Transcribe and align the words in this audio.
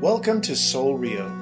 Welcome 0.00 0.42
to 0.42 0.54
Sol 0.54 0.98
Rio, 0.98 1.34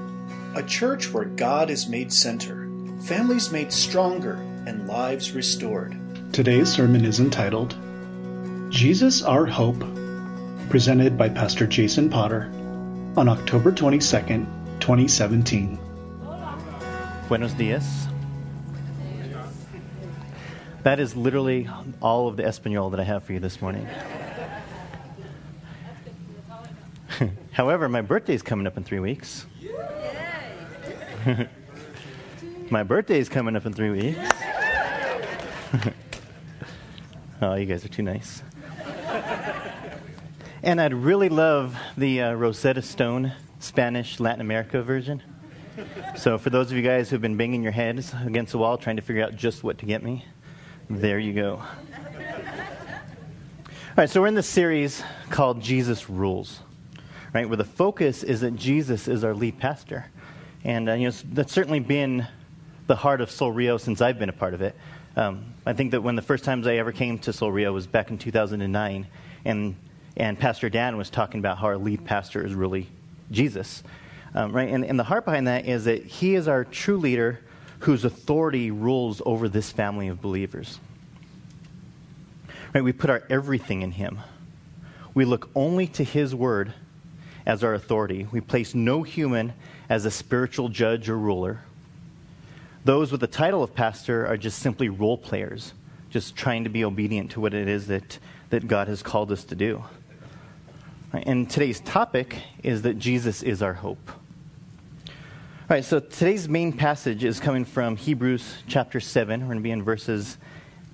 a 0.54 0.62
church 0.62 1.12
where 1.12 1.24
God 1.24 1.70
is 1.70 1.88
made 1.88 2.12
center, 2.12 2.70
families 3.02 3.50
made 3.50 3.72
stronger, 3.72 4.34
and 4.64 4.86
lives 4.86 5.32
restored. 5.32 5.96
Today's 6.32 6.72
sermon 6.72 7.04
is 7.04 7.18
entitled 7.18 7.76
Jesus 8.70 9.22
Our 9.22 9.44
Hope, 9.44 9.82
presented 10.70 11.18
by 11.18 11.30
Pastor 11.30 11.66
Jason 11.66 12.08
Potter 12.08 12.44
on 13.16 13.28
October 13.28 13.72
22nd, 13.72 14.46
2017. 14.78 15.76
Buenos 17.26 17.54
dias. 17.54 18.06
That 20.84 21.00
is 21.00 21.16
literally 21.16 21.68
all 22.00 22.28
of 22.28 22.36
the 22.36 22.46
Espanol 22.46 22.90
that 22.90 23.00
I 23.00 23.04
have 23.04 23.24
for 23.24 23.32
you 23.32 23.40
this 23.40 23.60
morning. 23.60 23.88
However, 27.54 27.88
my 27.88 28.02
birthday 28.02 28.34
is 28.34 28.42
coming 28.42 28.66
up 28.66 28.76
in 28.76 28.82
three 28.82 28.98
weeks. 28.98 29.46
my 32.68 32.82
birthday 32.82 33.20
is 33.20 33.28
coming 33.28 33.54
up 33.54 33.64
in 33.64 33.72
three 33.72 33.90
weeks. 33.90 34.18
oh, 37.40 37.54
you 37.54 37.64
guys 37.66 37.84
are 37.84 37.88
too 37.88 38.02
nice. 38.02 38.42
and 40.64 40.80
I'd 40.80 40.94
really 40.94 41.28
love 41.28 41.76
the 41.96 42.22
uh, 42.22 42.32
Rosetta 42.32 42.82
Stone 42.82 43.32
Spanish 43.60 44.18
Latin 44.18 44.40
America 44.40 44.82
version. 44.82 45.22
So, 46.16 46.38
for 46.38 46.50
those 46.50 46.72
of 46.72 46.76
you 46.76 46.82
guys 46.82 47.08
who've 47.08 47.20
been 47.22 47.36
banging 47.36 47.62
your 47.62 47.70
heads 47.70 48.12
against 48.26 48.50
the 48.50 48.58
wall 48.58 48.78
trying 48.78 48.96
to 48.96 49.02
figure 49.02 49.22
out 49.22 49.36
just 49.36 49.62
what 49.62 49.78
to 49.78 49.86
get 49.86 50.02
me, 50.02 50.24
there 50.90 51.20
you 51.20 51.32
go. 51.32 51.52
All 51.56 51.68
right, 53.96 54.10
so 54.10 54.20
we're 54.20 54.26
in 54.26 54.34
this 54.34 54.48
series 54.48 55.04
called 55.30 55.60
Jesus 55.62 56.10
Rules 56.10 56.60
right? 57.34 57.48
Where 57.48 57.56
the 57.56 57.64
focus 57.64 58.22
is 58.22 58.40
that 58.40 58.54
Jesus 58.54 59.08
is 59.08 59.24
our 59.24 59.34
lead 59.34 59.58
pastor. 59.58 60.06
And, 60.62 60.88
uh, 60.88 60.92
you 60.94 61.08
know, 61.08 61.14
that's 61.32 61.52
certainly 61.52 61.80
been 61.80 62.26
the 62.86 62.96
heart 62.96 63.20
of 63.20 63.30
Sol 63.30 63.50
Rio 63.50 63.76
since 63.76 64.00
I've 64.00 64.18
been 64.18 64.28
a 64.28 64.34
part 64.34 64.54
of 64.54 64.62
it. 64.62 64.76
Um, 65.16 65.52
I 65.66 65.72
think 65.72 65.90
that 65.90 66.02
when 66.02 66.16
the 66.16 66.22
first 66.22 66.44
times 66.44 66.66
I 66.66 66.76
ever 66.76 66.92
came 66.92 67.18
to 67.20 67.32
Sol 67.32 67.50
Rio 67.50 67.72
was 67.72 67.86
back 67.86 68.10
in 68.10 68.18
2009, 68.18 69.06
and, 69.44 69.76
and 70.16 70.38
Pastor 70.38 70.70
Dan 70.70 70.96
was 70.96 71.10
talking 71.10 71.40
about 71.40 71.58
how 71.58 71.66
our 71.66 71.76
lead 71.76 72.04
pastor 72.04 72.44
is 72.44 72.54
really 72.54 72.86
Jesus. 73.30 73.82
Um, 74.34 74.52
right? 74.52 74.68
And, 74.68 74.84
and 74.84 74.98
the 74.98 75.04
heart 75.04 75.24
behind 75.24 75.48
that 75.48 75.66
is 75.66 75.84
that 75.84 76.04
he 76.04 76.36
is 76.36 76.46
our 76.46 76.64
true 76.64 76.98
leader 76.98 77.40
whose 77.80 78.04
authority 78.04 78.70
rules 78.70 79.20
over 79.26 79.48
this 79.48 79.72
family 79.72 80.08
of 80.08 80.22
believers. 80.22 80.78
Right? 82.72 82.82
We 82.82 82.92
put 82.92 83.10
our 83.10 83.24
everything 83.28 83.82
in 83.82 83.92
him. 83.92 84.20
We 85.14 85.24
look 85.24 85.50
only 85.54 85.86
to 85.88 86.04
his 86.04 86.34
word 86.34 86.72
as 87.46 87.62
our 87.62 87.74
authority. 87.74 88.26
We 88.30 88.40
place 88.40 88.74
no 88.74 89.02
human 89.02 89.52
as 89.88 90.04
a 90.04 90.10
spiritual 90.10 90.68
judge 90.68 91.08
or 91.08 91.18
ruler. 91.18 91.60
Those 92.84 93.10
with 93.10 93.20
the 93.20 93.26
title 93.26 93.62
of 93.62 93.74
pastor 93.74 94.26
are 94.26 94.36
just 94.36 94.58
simply 94.58 94.88
role 94.88 95.18
players, 95.18 95.72
just 96.10 96.36
trying 96.36 96.64
to 96.64 96.70
be 96.70 96.84
obedient 96.84 97.30
to 97.32 97.40
what 97.40 97.54
it 97.54 97.68
is 97.68 97.86
that, 97.86 98.18
that 98.50 98.66
God 98.66 98.88
has 98.88 99.02
called 99.02 99.32
us 99.32 99.44
to 99.44 99.54
do. 99.54 99.84
And 101.12 101.48
today's 101.48 101.80
topic 101.80 102.38
is 102.62 102.82
that 102.82 102.98
Jesus 102.98 103.42
is 103.42 103.62
our 103.62 103.74
hope. 103.74 104.10
All 105.06 105.70
right, 105.70 105.84
so 105.84 106.00
today's 106.00 106.48
main 106.48 106.72
passage 106.72 107.24
is 107.24 107.40
coming 107.40 107.64
from 107.64 107.96
Hebrews 107.96 108.56
chapter 108.66 109.00
7. 109.00 109.40
We're 109.40 109.46
going 109.46 109.58
to 109.58 109.62
be 109.62 109.70
in 109.70 109.82
verses 109.82 110.36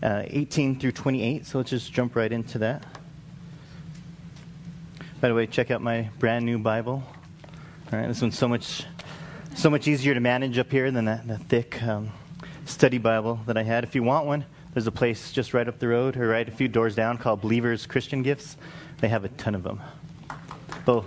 uh, 0.02 0.22
18 0.26 0.78
through 0.78 0.92
28, 0.92 1.46
so 1.46 1.58
let's 1.58 1.70
just 1.70 1.92
jump 1.92 2.14
right 2.14 2.30
into 2.30 2.58
that. 2.58 2.84
By 5.20 5.28
the 5.28 5.34
way, 5.34 5.46
check 5.46 5.70
out 5.70 5.82
my 5.82 6.08
brand 6.18 6.46
new 6.46 6.58
Bible. 6.58 7.02
All 7.92 7.98
right, 7.98 8.08
this 8.08 8.22
one's 8.22 8.38
so 8.38 8.48
much, 8.48 8.86
so 9.54 9.68
much 9.68 9.86
easier 9.86 10.14
to 10.14 10.20
manage 10.20 10.56
up 10.56 10.72
here 10.72 10.90
than 10.90 11.04
that, 11.04 11.28
that 11.28 11.42
thick 11.42 11.82
um, 11.82 12.10
study 12.64 12.96
Bible 12.96 13.38
that 13.44 13.58
I 13.58 13.62
had. 13.62 13.84
If 13.84 13.94
you 13.94 14.02
want 14.02 14.24
one, 14.24 14.46
there's 14.72 14.86
a 14.86 14.92
place 14.92 15.30
just 15.30 15.52
right 15.52 15.68
up 15.68 15.78
the 15.78 15.88
road 15.88 16.16
or 16.16 16.26
right 16.26 16.48
a 16.48 16.50
few 16.50 16.68
doors 16.68 16.94
down 16.94 17.18
called 17.18 17.42
Believers 17.42 17.84
Christian 17.84 18.22
Gifts. 18.22 18.56
They 19.00 19.08
have 19.08 19.26
a 19.26 19.28
ton 19.28 19.54
of 19.54 19.62
them. 19.62 19.82
They'll, 20.86 21.04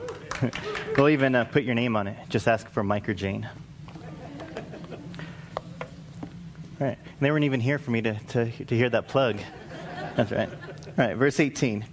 they'll 0.95 1.09
even 1.09 1.33
uh, 1.33 1.45
put 1.45 1.63
your 1.63 1.73
name 1.73 1.95
on 1.95 2.05
it. 2.05 2.15
Just 2.29 2.47
ask 2.47 2.69
for 2.69 2.83
Mike 2.83 3.09
or 3.09 3.15
Jane. 3.15 3.49
All 6.79 6.87
right. 6.87 6.99
And 7.03 7.19
they 7.19 7.31
weren't 7.31 7.45
even 7.45 7.61
here 7.61 7.79
for 7.79 7.89
me 7.89 8.03
to, 8.03 8.13
to, 8.13 8.65
to 8.65 8.75
hear 8.75 8.91
that 8.91 9.07
plug. 9.07 9.39
That's 10.15 10.31
right. 10.31 10.49
All 10.49 10.93
right, 10.97 11.15
verse 11.15 11.39
18 11.39 11.81
it 11.81 11.87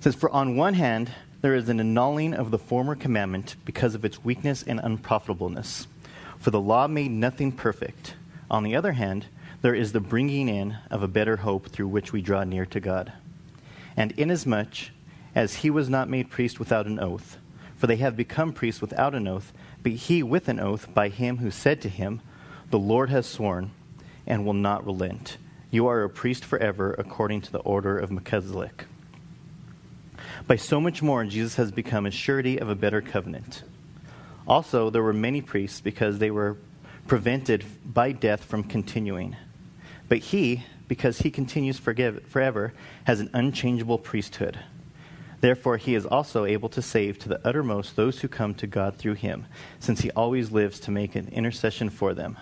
says, 0.00 0.14
For 0.14 0.30
on 0.30 0.56
one 0.56 0.74
hand, 0.74 1.10
there 1.46 1.54
is 1.54 1.68
an 1.68 1.78
annulling 1.78 2.34
of 2.34 2.50
the 2.50 2.58
former 2.58 2.96
commandment 2.96 3.54
because 3.64 3.94
of 3.94 4.04
its 4.04 4.24
weakness 4.24 4.64
and 4.64 4.80
unprofitableness. 4.82 5.86
For 6.40 6.50
the 6.50 6.60
law 6.60 6.88
made 6.88 7.12
nothing 7.12 7.52
perfect. 7.52 8.16
On 8.50 8.64
the 8.64 8.74
other 8.74 8.94
hand, 8.94 9.26
there 9.62 9.72
is 9.72 9.92
the 9.92 10.00
bringing 10.00 10.48
in 10.48 10.76
of 10.90 11.04
a 11.04 11.06
better 11.06 11.36
hope 11.36 11.68
through 11.68 11.86
which 11.86 12.12
we 12.12 12.20
draw 12.20 12.42
near 12.42 12.66
to 12.66 12.80
God. 12.80 13.12
And 13.96 14.10
inasmuch 14.16 14.90
as 15.36 15.54
he 15.54 15.70
was 15.70 15.88
not 15.88 16.08
made 16.08 16.30
priest 16.30 16.58
without 16.58 16.86
an 16.86 16.98
oath, 16.98 17.38
for 17.76 17.86
they 17.86 17.98
have 17.98 18.16
become 18.16 18.52
priests 18.52 18.80
without 18.80 19.14
an 19.14 19.28
oath, 19.28 19.52
but 19.84 19.92
he 19.92 20.24
with 20.24 20.48
an 20.48 20.58
oath 20.58 20.92
by 20.92 21.10
him 21.10 21.36
who 21.36 21.52
said 21.52 21.80
to 21.82 21.88
him, 21.88 22.22
The 22.70 22.78
Lord 22.80 23.08
has 23.10 23.24
sworn 23.24 23.70
and 24.26 24.44
will 24.44 24.52
not 24.52 24.84
relent. 24.84 25.36
You 25.70 25.86
are 25.86 26.02
a 26.02 26.10
priest 26.10 26.44
forever 26.44 26.96
according 26.98 27.42
to 27.42 27.52
the 27.52 27.60
order 27.60 27.96
of 27.96 28.10
Melchizedek. 28.10 28.86
By 30.46 30.56
so 30.56 30.80
much 30.80 31.02
more, 31.02 31.24
Jesus 31.24 31.56
has 31.56 31.72
become 31.72 32.06
a 32.06 32.10
surety 32.10 32.58
of 32.58 32.68
a 32.68 32.76
better 32.76 33.00
covenant. 33.00 33.64
Also, 34.46 34.90
there 34.90 35.02
were 35.02 35.12
many 35.12 35.40
priests 35.40 35.80
because 35.80 36.18
they 36.18 36.30
were 36.30 36.56
prevented 37.08 37.64
by 37.84 38.12
death 38.12 38.44
from 38.44 38.62
continuing. 38.62 39.36
But 40.08 40.18
he, 40.18 40.64
because 40.86 41.18
he 41.18 41.32
continues 41.32 41.78
forgive, 41.80 42.24
forever, 42.28 42.72
has 43.04 43.18
an 43.18 43.30
unchangeable 43.34 43.98
priesthood. 43.98 44.58
Therefore, 45.40 45.78
he 45.78 45.96
is 45.96 46.06
also 46.06 46.44
able 46.44 46.68
to 46.70 46.82
save 46.82 47.18
to 47.18 47.28
the 47.28 47.40
uttermost 47.46 47.96
those 47.96 48.20
who 48.20 48.28
come 48.28 48.54
to 48.54 48.68
God 48.68 48.96
through 48.96 49.14
him, 49.14 49.46
since 49.80 50.00
he 50.00 50.12
always 50.12 50.52
lives 50.52 50.78
to 50.80 50.92
make 50.92 51.16
an 51.16 51.28
intercession 51.28 51.90
for 51.90 52.14
them. 52.14 52.38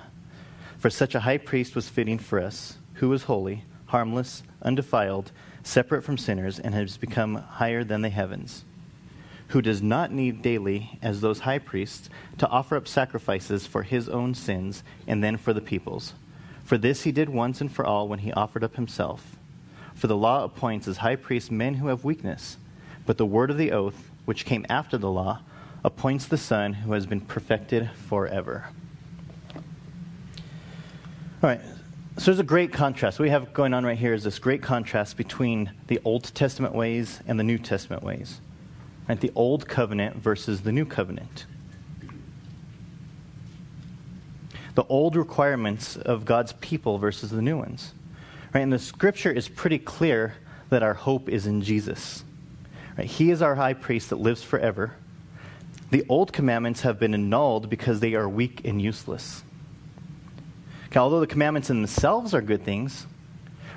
For 0.78 0.90
such 0.90 1.14
a 1.14 1.20
high 1.20 1.38
priest 1.38 1.74
was 1.74 1.88
fitting 1.88 2.18
for 2.18 2.38
us, 2.38 2.76
who 2.94 3.08
was 3.08 3.24
holy, 3.24 3.64
harmless, 3.86 4.42
undefiled, 4.60 5.32
separate 5.64 6.02
from 6.02 6.16
sinners, 6.16 6.60
and 6.60 6.74
has 6.74 6.96
become 6.96 7.34
higher 7.34 7.82
than 7.82 8.02
the 8.02 8.10
heavens, 8.10 8.64
who 9.48 9.60
does 9.60 9.82
not 9.82 10.12
need 10.12 10.42
daily, 10.42 10.98
as 11.02 11.20
those 11.20 11.40
high 11.40 11.58
priests, 11.58 12.08
to 12.38 12.48
offer 12.48 12.76
up 12.76 12.86
sacrifices 12.86 13.66
for 13.66 13.82
his 13.82 14.08
own 14.08 14.34
sins 14.34 14.84
and 15.06 15.24
then 15.24 15.36
for 15.36 15.52
the 15.52 15.60
people's. 15.60 16.14
For 16.62 16.78
this 16.78 17.02
he 17.02 17.12
did 17.12 17.28
once 17.28 17.60
and 17.60 17.72
for 17.72 17.84
all 17.84 18.06
when 18.06 18.20
he 18.20 18.32
offered 18.32 18.62
up 18.62 18.76
himself. 18.76 19.36
For 19.94 20.06
the 20.06 20.16
law 20.16 20.44
appoints 20.44 20.86
as 20.86 20.98
high 20.98 21.16
priests 21.16 21.50
men 21.50 21.74
who 21.74 21.88
have 21.88 22.04
weakness, 22.04 22.58
but 23.06 23.18
the 23.18 23.26
word 23.26 23.50
of 23.50 23.58
the 23.58 23.72
oath, 23.72 24.10
which 24.24 24.44
came 24.44 24.64
after 24.68 24.96
the 24.96 25.10
law, 25.10 25.40
appoints 25.84 26.26
the 26.26 26.38
Son 26.38 26.72
who 26.72 26.92
has 26.92 27.06
been 27.06 27.20
perfected 27.20 27.90
forever. 28.08 28.66
All 31.42 31.50
right, 31.50 31.60
so 32.16 32.26
there's 32.26 32.38
a 32.38 32.44
great 32.44 32.72
contrast. 32.72 33.18
What 33.18 33.24
we 33.24 33.30
have 33.30 33.52
going 33.52 33.74
on 33.74 33.84
right 33.84 33.98
here 33.98 34.14
is 34.14 34.22
this 34.22 34.38
great 34.38 34.62
contrast 34.62 35.16
between 35.16 35.72
the 35.88 36.00
Old 36.04 36.32
Testament 36.34 36.74
ways 36.74 37.20
and 37.26 37.38
the 37.38 37.44
New 37.44 37.58
Testament 37.58 38.04
ways. 38.04 38.40
Right? 39.08 39.20
The 39.20 39.32
Old 39.34 39.68
Covenant 39.68 40.16
versus 40.16 40.62
the 40.62 40.72
New 40.72 40.84
Covenant. 40.84 41.46
The 44.74 44.84
old 44.84 45.14
requirements 45.14 45.96
of 45.96 46.24
God's 46.24 46.52
people 46.54 46.98
versus 46.98 47.30
the 47.30 47.42
new 47.42 47.56
ones. 47.56 47.92
Right? 48.52 48.60
And 48.60 48.72
the 48.72 48.78
scripture 48.78 49.30
is 49.30 49.48
pretty 49.48 49.78
clear 49.78 50.34
that 50.70 50.82
our 50.82 50.94
hope 50.94 51.28
is 51.28 51.46
in 51.46 51.62
Jesus. 51.62 52.24
Right? 52.96 53.06
He 53.06 53.30
is 53.30 53.42
our 53.42 53.56
high 53.56 53.74
priest 53.74 54.10
that 54.10 54.16
lives 54.16 54.42
forever. 54.42 54.94
The 55.90 56.04
old 56.08 56.32
commandments 56.32 56.80
have 56.82 56.98
been 56.98 57.14
annulled 57.14 57.70
because 57.70 58.00
they 58.00 58.14
are 58.14 58.28
weak 58.28 58.62
and 58.64 58.80
useless. 58.80 59.42
Okay, 60.94 61.00
although 61.00 61.18
the 61.18 61.26
commandments 61.26 61.70
in 61.70 61.78
themselves 61.78 62.34
are 62.34 62.40
good 62.40 62.64
things, 62.64 63.08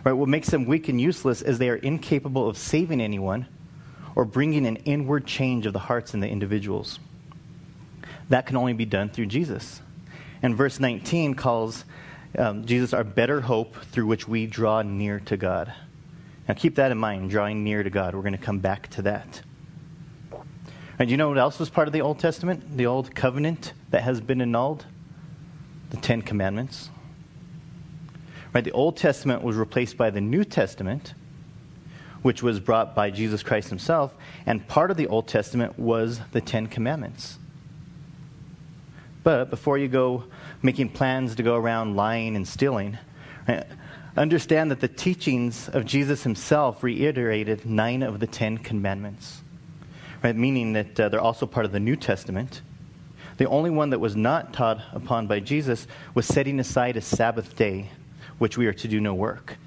right, 0.03 0.13
what 0.13 0.29
makes 0.29 0.51
them 0.51 0.65
weak 0.65 0.87
and 0.87 1.01
useless 1.01 1.41
is 1.41 1.57
they 1.57 1.71
are 1.71 1.77
incapable 1.77 2.47
of 2.47 2.59
saving 2.59 3.01
anyone 3.01 3.47
or 4.13 4.23
bringing 4.23 4.67
an 4.67 4.75
inward 4.75 5.25
change 5.25 5.65
of 5.65 5.73
the 5.73 5.79
hearts 5.79 6.13
in 6.13 6.19
the 6.19 6.29
individuals. 6.29 6.99
That 8.29 8.45
can 8.45 8.55
only 8.55 8.73
be 8.73 8.85
done 8.85 9.09
through 9.09 9.25
Jesus. 9.25 9.81
And 10.43 10.55
verse 10.55 10.79
19 10.79 11.33
calls 11.33 11.85
um, 12.37 12.67
Jesus 12.67 12.93
our 12.93 13.03
better 13.03 13.41
hope 13.41 13.77
through 13.85 14.05
which 14.05 14.27
we 14.27 14.45
draw 14.45 14.83
near 14.83 15.19
to 15.21 15.37
God. 15.37 15.73
Now 16.47 16.53
keep 16.53 16.75
that 16.75 16.91
in 16.91 16.99
mind, 16.99 17.31
drawing 17.31 17.63
near 17.63 17.81
to 17.81 17.89
God. 17.89 18.13
We're 18.13 18.21
going 18.21 18.33
to 18.33 18.37
come 18.37 18.59
back 18.59 18.91
to 18.91 19.01
that. 19.01 19.41
And 20.99 21.09
you 21.09 21.17
know 21.17 21.29
what 21.29 21.39
else 21.39 21.57
was 21.57 21.71
part 21.71 21.87
of 21.87 21.93
the 21.93 22.01
Old 22.01 22.19
Testament? 22.19 22.77
The 22.77 22.85
Old 22.85 23.15
Covenant 23.15 23.73
that 23.89 24.03
has 24.03 24.21
been 24.21 24.39
annulled? 24.39 24.85
The 25.89 25.97
Ten 25.97 26.21
Commandments. 26.21 26.91
Right? 28.57 28.63
The 28.63 28.71
Old 28.71 28.98
Testament 28.98 29.44
was 29.44 29.56
replaced 29.56 29.98
by 29.98 30.09
the 30.09 30.19
New 30.19 30.44
Testament, 30.44 31.13
which 32.24 32.42
was 32.42 32.59
brought 32.59 32.95
by 32.95 33.12
Jesus 33.12 33.44
Christ 33.44 33.69
himself, 33.69 34.15
and 34.48 34.68
part 34.68 34.89
of 34.89 34.98
the 34.98 35.06
Old 35.06 35.27
Testament 35.27 35.77
was 35.77 36.21
the 36.31 36.42
Ten 36.42 36.65
Commandments. 36.65 37.38
But 39.21 39.51
before 39.51 39.77
you 39.77 39.88
go 39.88 40.24
making 40.63 40.89
plans 40.89 41.36
to 41.36 41.44
go 41.44 41.56
around 41.56 41.95
lying 41.95 42.36
and 42.36 42.48
stealing, 42.48 42.98
right, 43.48 43.63
understand 44.18 44.71
that 44.71 44.80
the 44.80 44.88
teachings 44.88 45.69
of 45.69 45.86
Jesus 45.86 46.24
himself 46.24 46.81
reiterated 46.81 47.63
nine 47.63 48.01
of 48.01 48.19
the 48.19 48.25
Ten 48.25 48.57
Commandments, 48.57 49.44
right, 50.24 50.36
meaning 50.36 50.74
that 50.74 51.00
uh, 51.00 51.10
they're 51.10 51.21
also 51.21 51.45
part 51.45 51.68
of 51.68 51.74
the 51.74 51.80
New 51.80 51.95
Testament. 51.95 52.63
The 53.38 53.45
only 53.45 53.69
one 53.69 53.92
that 53.92 54.00
was 54.00 54.15
not 54.15 54.51
taught 54.51 54.81
upon 54.94 55.27
by 55.27 55.42
Jesus 55.42 55.86
was 56.15 56.25
setting 56.25 56.60
aside 56.60 56.98
a 56.98 57.01
Sabbath 57.01 57.56
day, 57.56 57.92
which 58.38 58.57
we 58.57 58.68
are 58.68 58.74
to 58.74 58.88
do 58.88 59.00
no 59.00 59.13
work. 59.13 59.57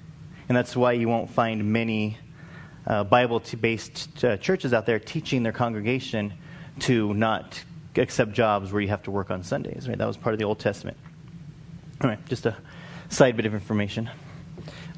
And 0.48 0.56
that's 0.56 0.76
why 0.76 0.92
you 0.92 1.08
won't 1.08 1.30
find 1.30 1.72
many 1.72 2.18
uh, 2.86 3.04
Bible 3.04 3.42
based 3.60 4.24
uh, 4.24 4.36
churches 4.36 4.72
out 4.72 4.86
there 4.86 4.98
teaching 4.98 5.42
their 5.42 5.52
congregation 5.52 6.34
to 6.80 7.14
not 7.14 7.62
accept 7.96 8.32
jobs 8.32 8.72
where 8.72 8.82
you 8.82 8.88
have 8.88 9.02
to 9.02 9.10
work 9.10 9.30
on 9.30 9.42
Sundays. 9.42 9.88
Right? 9.88 9.98
That 9.98 10.06
was 10.06 10.16
part 10.16 10.32
of 10.32 10.38
the 10.38 10.44
Old 10.44 10.58
Testament. 10.58 10.96
All 12.02 12.08
right, 12.08 12.24
just 12.26 12.46
a 12.46 12.56
side 13.10 13.36
bit 13.36 13.44
of 13.46 13.52
information. 13.52 14.08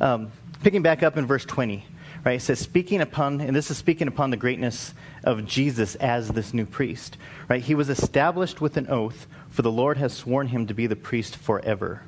Um, 0.00 0.30
picking 0.62 0.82
back 0.82 1.02
up 1.02 1.16
in 1.16 1.26
verse 1.26 1.44
20, 1.44 1.84
right? 2.24 2.36
It 2.36 2.40
says, 2.40 2.60
speaking 2.60 3.00
upon, 3.00 3.40
and 3.40 3.56
this 3.56 3.70
is 3.70 3.76
speaking 3.76 4.06
upon 4.06 4.30
the 4.30 4.36
greatness 4.36 4.94
of 5.24 5.44
Jesus 5.44 5.96
as 5.96 6.28
this 6.28 6.54
new 6.54 6.64
priest, 6.64 7.16
right? 7.48 7.62
He 7.62 7.74
was 7.74 7.90
established 7.90 8.60
with 8.60 8.76
an 8.76 8.88
oath, 8.88 9.26
for 9.50 9.62
the 9.62 9.72
Lord 9.72 9.96
has 9.96 10.12
sworn 10.12 10.48
him 10.48 10.66
to 10.68 10.74
be 10.74 10.86
the 10.86 10.96
priest 10.96 11.36
forever. 11.36 12.02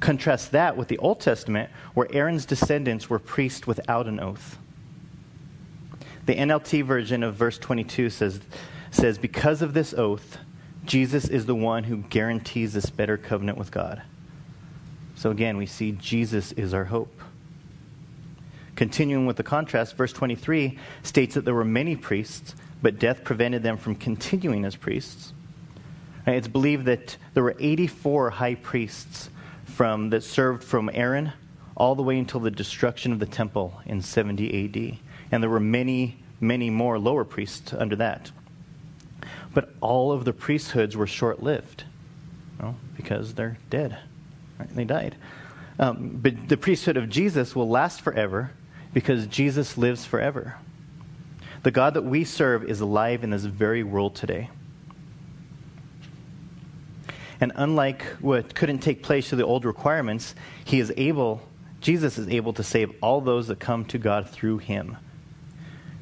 Contrast 0.00 0.52
that 0.52 0.76
with 0.76 0.88
the 0.88 0.98
Old 0.98 1.20
Testament, 1.20 1.70
where 1.94 2.08
Aaron's 2.12 2.44
descendants 2.44 3.08
were 3.08 3.18
priests 3.18 3.66
without 3.66 4.06
an 4.06 4.20
oath. 4.20 4.58
The 6.26 6.34
NLT 6.34 6.84
version 6.84 7.22
of 7.22 7.34
verse 7.34 7.56
22 7.58 8.10
says, 8.10 8.40
says, 8.90 9.16
Because 9.16 9.62
of 9.62 9.74
this 9.74 9.94
oath, 9.94 10.38
Jesus 10.84 11.28
is 11.28 11.46
the 11.46 11.54
one 11.54 11.84
who 11.84 11.98
guarantees 11.98 12.72
this 12.72 12.90
better 12.90 13.16
covenant 13.16 13.58
with 13.58 13.70
God. 13.70 14.02
So 15.14 15.30
again, 15.30 15.56
we 15.56 15.66
see 15.66 15.92
Jesus 15.92 16.52
is 16.52 16.74
our 16.74 16.84
hope. 16.84 17.20
Continuing 18.74 19.24
with 19.24 19.36
the 19.36 19.42
contrast, 19.42 19.96
verse 19.96 20.12
23 20.12 20.78
states 21.02 21.34
that 21.34 21.46
there 21.46 21.54
were 21.54 21.64
many 21.64 21.96
priests, 21.96 22.54
but 22.82 22.98
death 22.98 23.24
prevented 23.24 23.62
them 23.62 23.78
from 23.78 23.94
continuing 23.94 24.64
as 24.66 24.76
priests. 24.76 25.32
It's 26.26 26.48
believed 26.48 26.84
that 26.84 27.16
there 27.34 27.42
were 27.42 27.56
84 27.58 28.30
high 28.30 28.56
priests 28.56 29.30
from, 29.66 30.10
that 30.10 30.22
served 30.22 30.64
from 30.64 30.90
Aaron 30.92 31.32
all 31.76 31.94
the 31.94 32.02
way 32.02 32.18
until 32.18 32.40
the 32.40 32.50
destruction 32.50 33.12
of 33.12 33.18
the 33.18 33.26
temple 33.26 33.80
in 33.84 34.00
70 34.00 34.64
AD. 34.64 34.98
And 35.30 35.42
there 35.42 35.50
were 35.50 35.60
many, 35.60 36.16
many 36.40 36.70
more 36.70 36.98
lower 36.98 37.24
priests 37.24 37.74
under 37.74 37.96
that. 37.96 38.30
But 39.52 39.74
all 39.80 40.12
of 40.12 40.24
the 40.24 40.32
priesthoods 40.32 40.96
were 40.96 41.06
short 41.06 41.42
lived 41.42 41.84
well, 42.58 42.76
because 42.96 43.34
they're 43.34 43.58
dead. 43.70 43.98
Right? 44.58 44.68
They 44.74 44.84
died. 44.84 45.16
Um, 45.78 46.18
but 46.22 46.48
the 46.48 46.56
priesthood 46.56 46.96
of 46.96 47.08
Jesus 47.08 47.54
will 47.54 47.68
last 47.68 48.00
forever 48.00 48.52
because 48.94 49.26
Jesus 49.26 49.76
lives 49.76 50.04
forever. 50.04 50.56
The 51.62 51.70
God 51.70 51.94
that 51.94 52.02
we 52.02 52.24
serve 52.24 52.64
is 52.64 52.80
alive 52.80 53.24
in 53.24 53.30
this 53.30 53.44
very 53.44 53.82
world 53.82 54.14
today. 54.14 54.50
And 57.40 57.52
unlike 57.54 58.02
what 58.20 58.54
couldn't 58.54 58.78
take 58.78 59.02
place 59.02 59.28
through 59.28 59.38
the 59.38 59.44
old 59.44 59.64
requirements, 59.64 60.34
he 60.64 60.80
is 60.80 60.92
able, 60.96 61.42
Jesus 61.80 62.18
is 62.18 62.28
able 62.28 62.52
to 62.54 62.62
save 62.62 62.92
all 63.02 63.20
those 63.20 63.48
that 63.48 63.60
come 63.60 63.84
to 63.86 63.98
God 63.98 64.28
through 64.28 64.58
him. 64.58 64.96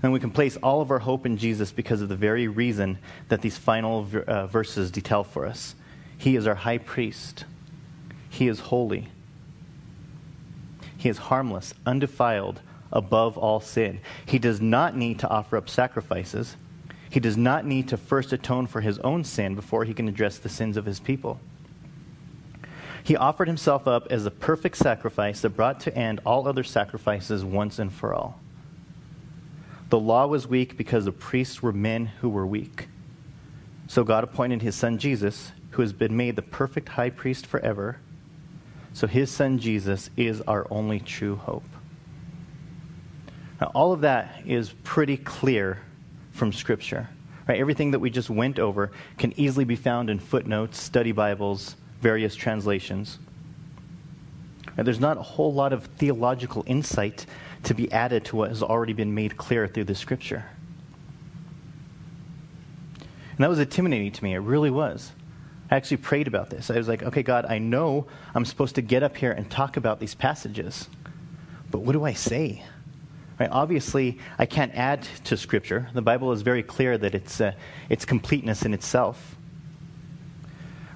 And 0.03 0.13
we 0.13 0.21
can 0.21 0.31
place 0.31 0.57
all 0.59 0.81
of 0.81 0.91
our 0.91 0.99
hope 0.99 1.25
in 1.25 1.39
Jesus 1.39 1.73
because 1.73 2.03
of 2.03 2.09
the 2.09 2.17
very 2.17 2.47
reason 2.47 2.99
that 3.29 3.41
these 3.41 3.57
final 3.57 4.07
uh, 4.27 4.47
verses 4.47 4.91
detail 4.91 5.25
for 5.25 5.47
us. 5.47 5.75
He 6.19 6.37
is 6.37 6.47
our 6.47 6.55
high 6.55 6.79
priest, 6.79 7.45
he 8.29 8.49
is 8.49 8.61
holy, 8.61 9.09
he 10.97 11.09
is 11.09 11.19
harmless, 11.19 11.75
undefiled, 11.87 12.61
above 12.93 13.37
all 13.37 13.61
sin. 13.61 14.01
He 14.25 14.39
does 14.39 14.61
not 14.61 14.97
need 14.97 15.19
to 15.19 15.29
offer 15.29 15.57
up 15.57 15.69
sacrifices. 15.69 16.57
He 17.15 17.21
does 17.21 17.37
not 17.37 17.65
need 17.65 17.87
to 17.91 17.97
first 17.97 18.33
atone 18.33 18.67
for 18.67 18.81
his 18.81 18.99
own 18.99 19.23
sin 19.23 19.55
before 19.55 19.85
he 19.85 19.95
can 19.95 20.09
address 20.09 20.37
the 20.37 20.49
sins 20.49 20.77
of 20.77 20.85
his 20.85 20.99
people. 20.99 21.39
He 23.05 23.15
offered 23.15 23.47
himself 23.47 23.87
up 23.87 24.09
as 24.11 24.27
a 24.27 24.33
perfect 24.33 24.77
sacrifice 24.79 25.41
that 25.43 25.51
brought 25.51 25.79
to 25.83 25.97
end 25.97 26.21
all 26.27 26.49
other 26.49 26.65
sacrifices 26.65 27.45
once 27.45 27.79
and 27.79 27.93
for 27.93 28.13
all. 28.13 28.41
The 29.91 30.01
law 30.01 30.27
was 30.27 30.49
weak 30.49 30.77
because 30.77 31.05
the 31.05 31.13
priests 31.13 31.63
were 31.63 31.73
men 31.73 32.07
who 32.07 32.29
were 32.29 32.45
weak. 32.45 32.89
So 33.87 34.03
God 34.03 34.25
appointed 34.25 34.63
his 34.63 34.75
son 34.75 34.99
Jesus, 34.99 35.53
who 35.71 35.83
has 35.83 35.93
been 35.93 36.17
made 36.17 36.35
the 36.35 36.43
perfect 36.43 36.89
high 36.89 37.11
priest 37.11 37.47
forever. 37.47 37.99
So 38.93 39.07
his 39.07 39.31
son 39.31 39.61
Jesus 39.61 40.11
is 40.17 40.41
our 40.41 40.67
only 40.69 40.99
true 40.99 41.37
hope. 41.37 41.63
Now, 43.61 43.71
all 43.73 43.93
of 43.93 44.01
that 44.01 44.43
is 44.45 44.75
pretty 44.83 45.17
clear 45.17 45.79
from 46.35 46.53
Scripture. 46.53 47.09
Right? 47.49 47.59
Everything 47.59 47.93
that 47.93 48.01
we 48.01 48.11
just 48.11 48.29
went 48.29 48.59
over 48.59 48.91
can 49.17 49.33
easily 49.39 49.65
be 49.65 49.77
found 49.77 50.11
in 50.11 50.19
footnotes, 50.19 50.79
study 50.79 51.13
Bibles, 51.13 51.77
various 52.01 52.35
translations. 52.35 53.19
And 54.77 54.87
there's 54.87 55.01
not 55.01 55.17
a 55.17 55.23
whole 55.23 55.55
lot 55.55 55.73
of 55.73 55.85
theological 55.85 56.65
insight 56.67 57.25
to 57.63 57.75
be 57.75 57.91
added 57.93 58.25
to 58.27 58.37
what 58.37 58.49
has 58.51 58.63
already 58.63 58.93
been 58.93 59.15
made 59.15 59.37
clear 59.37 59.67
through 59.69 59.85
the 59.85 59.95
Scripture. 59.95 60.45
And 62.99 63.39
that 63.39 63.49
was 63.49 63.59
intimidating 63.59 64.13
to 64.13 64.25
me. 64.25 64.35
It 64.35 64.39
really 64.39 64.71
was. 64.71 65.13
I 65.71 65.77
actually 65.77 65.97
prayed 65.99 66.27
about 66.27 66.51
this. 66.51 66.71
I 66.71 66.77
was 66.77 66.89
like, 66.89 67.03
okay, 67.03 67.23
God, 67.23 67.47
I 67.47 67.59
know 67.59 68.07
I'm 68.35 68.45
supposed 68.45 68.75
to 68.75 68.83
get 68.83 69.03
up 69.03 69.17
here 69.17 69.33
and 69.33 69.51
talk 69.51 69.77
about 69.77 69.99
these 69.99 70.15
passages, 70.15 70.89
but 71.71 71.81
what 71.81 71.93
do 71.93 72.05
I 72.05 72.13
say? 72.13 72.65
Right? 73.39 73.51
Obviously, 73.51 74.19
I 74.39 74.47
can't 74.47 74.73
add 74.75 75.03
to 75.25 75.37
Scripture. 75.37 75.89
The 75.93 76.03
Bible 76.03 76.33
is 76.33 76.43
very 76.43 76.63
clear 76.63 76.97
that 76.97 77.15
it's, 77.15 77.41
uh, 77.41 77.53
it's 77.89 78.05
completeness 78.05 78.65
in 78.65 78.73
itself. 78.73 79.37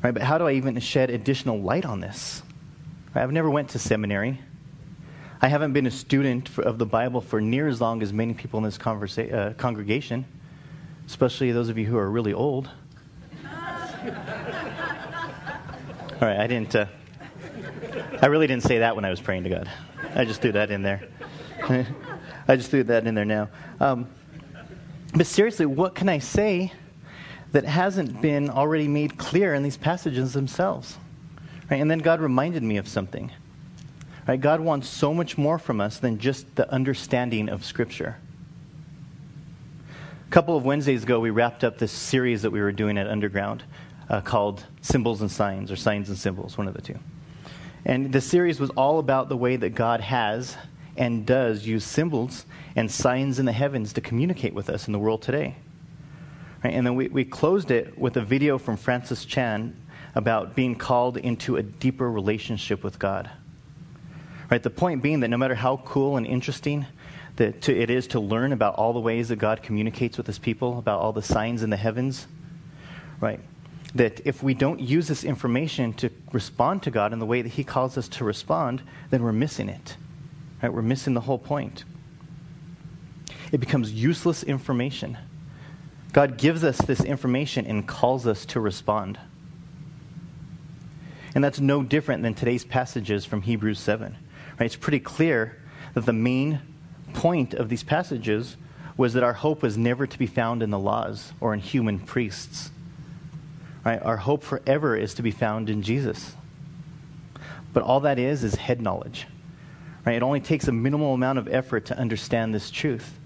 Right? 0.02 0.12
But 0.12 0.22
how 0.22 0.38
do 0.38 0.46
I 0.46 0.52
even 0.52 0.78
shed 0.78 1.10
additional 1.10 1.60
light 1.60 1.84
on 1.84 2.00
this? 2.00 2.42
Right? 3.14 3.22
I've 3.22 3.32
never 3.32 3.50
went 3.50 3.70
to 3.70 3.78
seminary. 3.80 4.40
I 5.42 5.48
haven't 5.48 5.72
been 5.72 5.86
a 5.86 5.90
student 5.90 6.48
for, 6.48 6.62
of 6.62 6.78
the 6.78 6.86
Bible 6.86 7.20
for 7.20 7.40
near 7.40 7.66
as 7.66 7.80
long 7.80 8.02
as 8.02 8.12
many 8.12 8.34
people 8.34 8.58
in 8.58 8.64
this 8.64 8.78
conversa- 8.78 9.32
uh, 9.32 9.52
congregation, 9.54 10.24
especially 11.06 11.50
those 11.52 11.68
of 11.68 11.78
you 11.78 11.86
who 11.86 11.96
are 11.96 12.10
really 12.10 12.32
old. 12.32 12.70
All 16.20 16.26
right, 16.26 16.38
I 16.38 16.46
didn't. 16.46 16.74
Uh, 16.74 16.86
I 18.20 18.26
really 18.26 18.48
didn't 18.48 18.64
say 18.64 18.78
that 18.78 18.96
when 18.96 19.04
I 19.04 19.10
was 19.10 19.20
praying 19.20 19.44
to 19.44 19.50
God. 19.50 19.70
I 20.14 20.24
just 20.24 20.40
threw 20.42 20.52
that 20.52 20.70
in 20.70 20.82
there. 20.82 21.02
I 22.48 22.56
just 22.56 22.70
threw 22.70 22.82
that 22.84 23.06
in 23.06 23.14
there 23.14 23.26
now. 23.26 23.50
Um, 23.78 24.08
but 25.14 25.26
seriously, 25.26 25.66
what 25.66 25.94
can 25.94 26.08
I 26.08 26.18
say 26.18 26.72
that 27.52 27.64
hasn't 27.64 28.20
been 28.20 28.48
already 28.50 28.88
made 28.88 29.18
clear 29.18 29.54
in 29.54 29.62
these 29.62 29.76
passages 29.76 30.32
themselves? 30.32 30.96
Right? 31.70 31.80
And 31.80 31.90
then 31.90 31.98
God 31.98 32.20
reminded 32.20 32.62
me 32.62 32.78
of 32.78 32.88
something. 32.88 33.30
Right? 34.26 34.40
God 34.40 34.60
wants 34.60 34.88
so 34.88 35.12
much 35.12 35.36
more 35.36 35.58
from 35.58 35.80
us 35.80 35.98
than 35.98 36.18
just 36.18 36.56
the 36.56 36.70
understanding 36.72 37.48
of 37.48 37.64
Scripture. 37.64 38.16
A 40.26 40.30
couple 40.30 40.56
of 40.56 40.64
Wednesdays 40.64 41.02
ago, 41.02 41.20
we 41.20 41.30
wrapped 41.30 41.64
up 41.64 41.78
this 41.78 41.92
series 41.92 42.42
that 42.42 42.50
we 42.50 42.60
were 42.60 42.72
doing 42.72 42.98
at 42.98 43.06
Underground 43.06 43.64
uh, 44.08 44.20
called 44.20 44.64
Symbols 44.80 45.20
and 45.20 45.30
Signs, 45.30 45.70
or 45.70 45.76
Signs 45.76 46.08
and 46.08 46.18
Symbols, 46.18 46.56
one 46.56 46.68
of 46.68 46.74
the 46.74 46.82
two. 46.82 46.98
And 47.84 48.12
the 48.12 48.20
series 48.20 48.60
was 48.60 48.70
all 48.70 48.98
about 48.98 49.28
the 49.28 49.36
way 49.36 49.56
that 49.56 49.70
God 49.70 50.00
has 50.00 50.56
and 50.98 51.24
does 51.24 51.66
use 51.66 51.84
symbols 51.84 52.44
and 52.76 52.90
signs 52.90 53.38
in 53.38 53.46
the 53.46 53.52
heavens 53.52 53.92
to 53.94 54.00
communicate 54.00 54.52
with 54.52 54.68
us 54.68 54.86
in 54.86 54.92
the 54.92 54.98
world 54.98 55.22
today. 55.22 55.54
Right? 56.62 56.74
And 56.74 56.84
then 56.84 56.96
we, 56.96 57.08
we 57.08 57.24
closed 57.24 57.70
it 57.70 57.96
with 57.96 58.16
a 58.16 58.20
video 58.20 58.58
from 58.58 58.76
Francis 58.76 59.24
Chan 59.24 59.74
about 60.14 60.56
being 60.56 60.74
called 60.74 61.16
into 61.16 61.56
a 61.56 61.62
deeper 61.62 62.10
relationship 62.10 62.82
with 62.82 62.98
God. 62.98 63.30
Right? 64.50 64.62
The 64.62 64.70
point 64.70 65.02
being 65.02 65.20
that 65.20 65.28
no 65.28 65.36
matter 65.36 65.54
how 65.54 65.78
cool 65.84 66.16
and 66.16 66.26
interesting 66.26 66.84
that 67.36 67.62
to, 67.62 67.76
it 67.76 67.90
is 67.90 68.08
to 68.08 68.20
learn 68.20 68.52
about 68.52 68.74
all 68.74 68.92
the 68.92 69.00
ways 69.00 69.28
that 69.28 69.36
God 69.36 69.62
communicates 69.62 70.16
with 70.16 70.26
his 70.26 70.40
people, 70.40 70.78
about 70.78 71.00
all 71.00 71.12
the 71.12 71.22
signs 71.22 71.62
in 71.62 71.70
the 71.70 71.76
heavens, 71.76 72.26
right? 73.20 73.38
That 73.94 74.20
if 74.26 74.42
we 74.42 74.54
don't 74.54 74.80
use 74.80 75.06
this 75.06 75.22
information 75.22 75.92
to 75.94 76.10
respond 76.32 76.82
to 76.82 76.90
God 76.90 77.12
in 77.12 77.20
the 77.20 77.26
way 77.26 77.42
that 77.42 77.50
he 77.50 77.62
calls 77.62 77.96
us 77.96 78.08
to 78.08 78.24
respond, 78.24 78.82
then 79.10 79.22
we're 79.22 79.32
missing 79.32 79.68
it. 79.68 79.96
Right? 80.62 80.72
We're 80.72 80.82
missing 80.82 81.14
the 81.14 81.20
whole 81.20 81.38
point. 81.38 81.84
It 83.52 83.58
becomes 83.58 83.92
useless 83.92 84.42
information. 84.42 85.16
God 86.12 86.38
gives 86.38 86.64
us 86.64 86.78
this 86.78 87.02
information 87.02 87.66
and 87.66 87.86
calls 87.86 88.26
us 88.26 88.44
to 88.46 88.60
respond. 88.60 89.18
And 91.34 91.44
that's 91.44 91.60
no 91.60 91.82
different 91.82 92.22
than 92.22 92.34
today's 92.34 92.64
passages 92.64 93.24
from 93.24 93.42
Hebrews 93.42 93.78
7. 93.78 94.16
Right? 94.58 94.66
It's 94.66 94.76
pretty 94.76 95.00
clear 95.00 95.58
that 95.94 96.06
the 96.06 96.12
main 96.12 96.60
point 97.12 97.54
of 97.54 97.68
these 97.68 97.82
passages 97.82 98.56
was 98.96 99.14
that 99.14 99.22
our 99.22 99.34
hope 99.34 99.62
was 99.62 99.78
never 99.78 100.06
to 100.06 100.18
be 100.18 100.26
found 100.26 100.62
in 100.62 100.70
the 100.70 100.78
laws 100.78 101.32
or 101.40 101.54
in 101.54 101.60
human 101.60 102.00
priests. 102.00 102.70
Right? 103.84 104.02
Our 104.02 104.16
hope 104.16 104.42
forever 104.42 104.96
is 104.96 105.14
to 105.14 105.22
be 105.22 105.30
found 105.30 105.70
in 105.70 105.82
Jesus. 105.82 106.34
But 107.72 107.82
all 107.82 108.00
that 108.00 108.18
is 108.18 108.42
is 108.42 108.56
head 108.56 108.80
knowledge. 108.80 109.26
Right? 110.04 110.16
It 110.16 110.22
only 110.22 110.40
takes 110.40 110.68
a 110.68 110.72
minimal 110.72 111.14
amount 111.14 111.38
of 111.38 111.48
effort 111.48 111.86
to 111.86 111.98
understand 111.98 112.54
this 112.54 112.70
truth. 112.70 113.18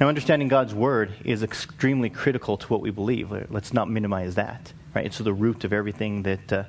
Now, 0.00 0.08
understanding 0.08 0.48
God's 0.48 0.74
word 0.74 1.12
is 1.24 1.42
extremely 1.42 2.08
critical 2.08 2.56
to 2.56 2.66
what 2.68 2.80
we 2.80 2.90
believe. 2.90 3.30
Let's 3.50 3.72
not 3.72 3.90
minimize 3.90 4.34
that. 4.36 4.72
Right? 4.94 5.04
It's 5.04 5.18
the 5.18 5.32
root 5.32 5.64
of 5.64 5.72
everything 5.72 6.22
that, 6.22 6.52
uh, 6.52 6.64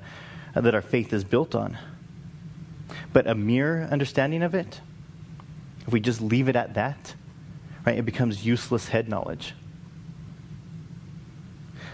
that 0.54 0.76
our 0.76 0.82
faith 0.82 1.14
is 1.14 1.24
built 1.24 1.56
on. 1.56 1.78
But 3.14 3.28
a 3.28 3.36
mere 3.36 3.84
understanding 3.84 4.44
of 4.44 4.54
it, 4.54 4.82
if 5.88 5.94
we 5.94 6.00
just 6.00 6.22
leave 6.22 6.50
it 6.50 6.56
at 6.56 6.74
that, 6.74 7.16
right, 7.86 7.98
it 7.98 8.06
becomes 8.06 8.46
useless 8.46 8.90
head 8.90 9.10
knowledge. 9.10 9.56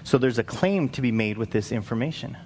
So 0.03 0.17
there's 0.17 0.39
a 0.39 0.43
claim 0.43 0.89
to 0.89 1.01
be 1.01 1.11
made 1.11 1.37
with 1.37 1.51
this 1.51 1.71
information. 1.71 2.37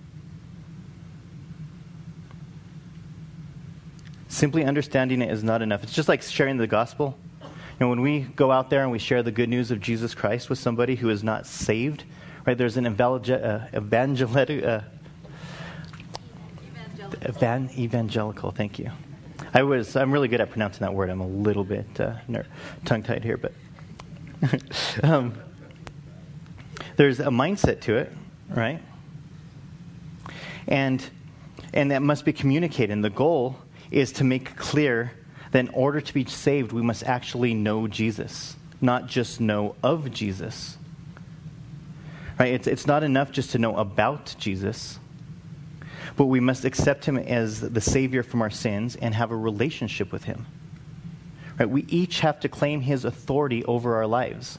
Simply 4.32 4.64
understanding 4.64 5.22
it 5.22 5.30
is 5.30 5.44
not 5.44 5.62
enough. 5.62 5.84
It's 5.84 5.92
just 5.92 6.08
like 6.08 6.22
sharing 6.22 6.56
the 6.56 6.66
gospel. 6.66 7.18
You 7.42 7.50
know, 7.82 7.90
when 7.90 8.00
we 8.00 8.22
go 8.22 8.50
out 8.50 8.70
there 8.70 8.82
and 8.82 8.90
we 8.90 8.98
share 8.98 9.22
the 9.22 9.32
good 9.32 9.50
news 9.50 9.72
of 9.72 9.82
Jesus 9.82 10.16
Christ 10.16 10.50
with 10.50 10.58
somebody 10.58 10.96
who 10.96 11.10
is 11.10 11.22
not 11.22 11.46
saved, 11.46 12.06
right? 12.46 12.58
There's 12.58 12.78
an 12.78 12.86
uh, 12.86 13.68
evangelical, 13.76 14.70
uh, 14.70 14.82
evan- 17.24 17.72
evangelical. 17.78 18.52
Thank 18.52 18.80
you. 18.80 18.90
I 19.54 19.64
was. 19.64 19.98
I'm 19.98 20.14
really 20.14 20.30
good 20.30 20.40
at 20.40 20.50
pronouncing 20.50 20.80
that 20.80 20.94
word. 20.94 21.10
I'm 21.10 21.20
a 21.20 21.28
little 21.28 21.66
bit 21.66 22.00
uh, 22.00 22.14
tongue 22.86 23.04
tied 23.04 23.26
here, 23.26 23.36
but 23.36 23.52
um, 25.04 25.34
there's 26.96 27.20
a 27.20 27.26
mindset 27.26 27.82
to 27.82 27.98
it, 27.98 28.14
right? 28.48 28.82
And 30.70 31.06
and 31.74 31.92
that 31.92 32.02
must 32.02 32.24
be 32.24 32.32
communicated. 32.32 32.94
And 32.94 33.04
the 33.04 33.10
goal 33.10 33.58
is 33.92 34.14
to 34.14 34.24
make 34.24 34.56
clear 34.56 35.12
that 35.52 35.60
in 35.60 35.70
order 35.70 36.02
to 36.02 36.14
be 36.14 36.26
saved, 36.26 36.72
we 36.72 36.82
must 36.82 37.04
actually 37.04 37.54
know 37.54 37.88
Jesus, 37.88 38.56
not 38.80 39.08
just 39.08 39.40
know 39.42 39.76
of 39.84 40.12
Jesus. 40.12 40.78
Right? 42.40 42.54
It's, 42.54 42.68
it's 42.68 42.88
not 42.88 43.04
enough 43.04 43.32
just 43.32 43.52
to 43.52 43.60
know 43.60 43.76
about 43.78 44.34
Jesus, 44.40 44.98
but 46.16 46.26
we 46.26 46.40
must 46.40 46.66
accept 46.66 47.06
him 47.06 47.18
as 47.18 47.62
the 47.62 47.82
Savior 47.82 48.24
from 48.24 48.42
our 48.42 48.50
sins 48.50 48.96
and 48.96 49.14
have 49.14 49.32
a 49.32 49.36
relationship 49.36 50.12
with 50.12 50.24
him. 50.24 50.46
Right? 51.60 51.70
We 51.70 51.84
each 51.84 52.22
have 52.22 52.40
to 52.40 52.50
claim 52.50 52.82
his 52.82 53.06
authority 53.06 53.64
over 53.66 53.98
our 53.98 54.08
lives. 54.08 54.58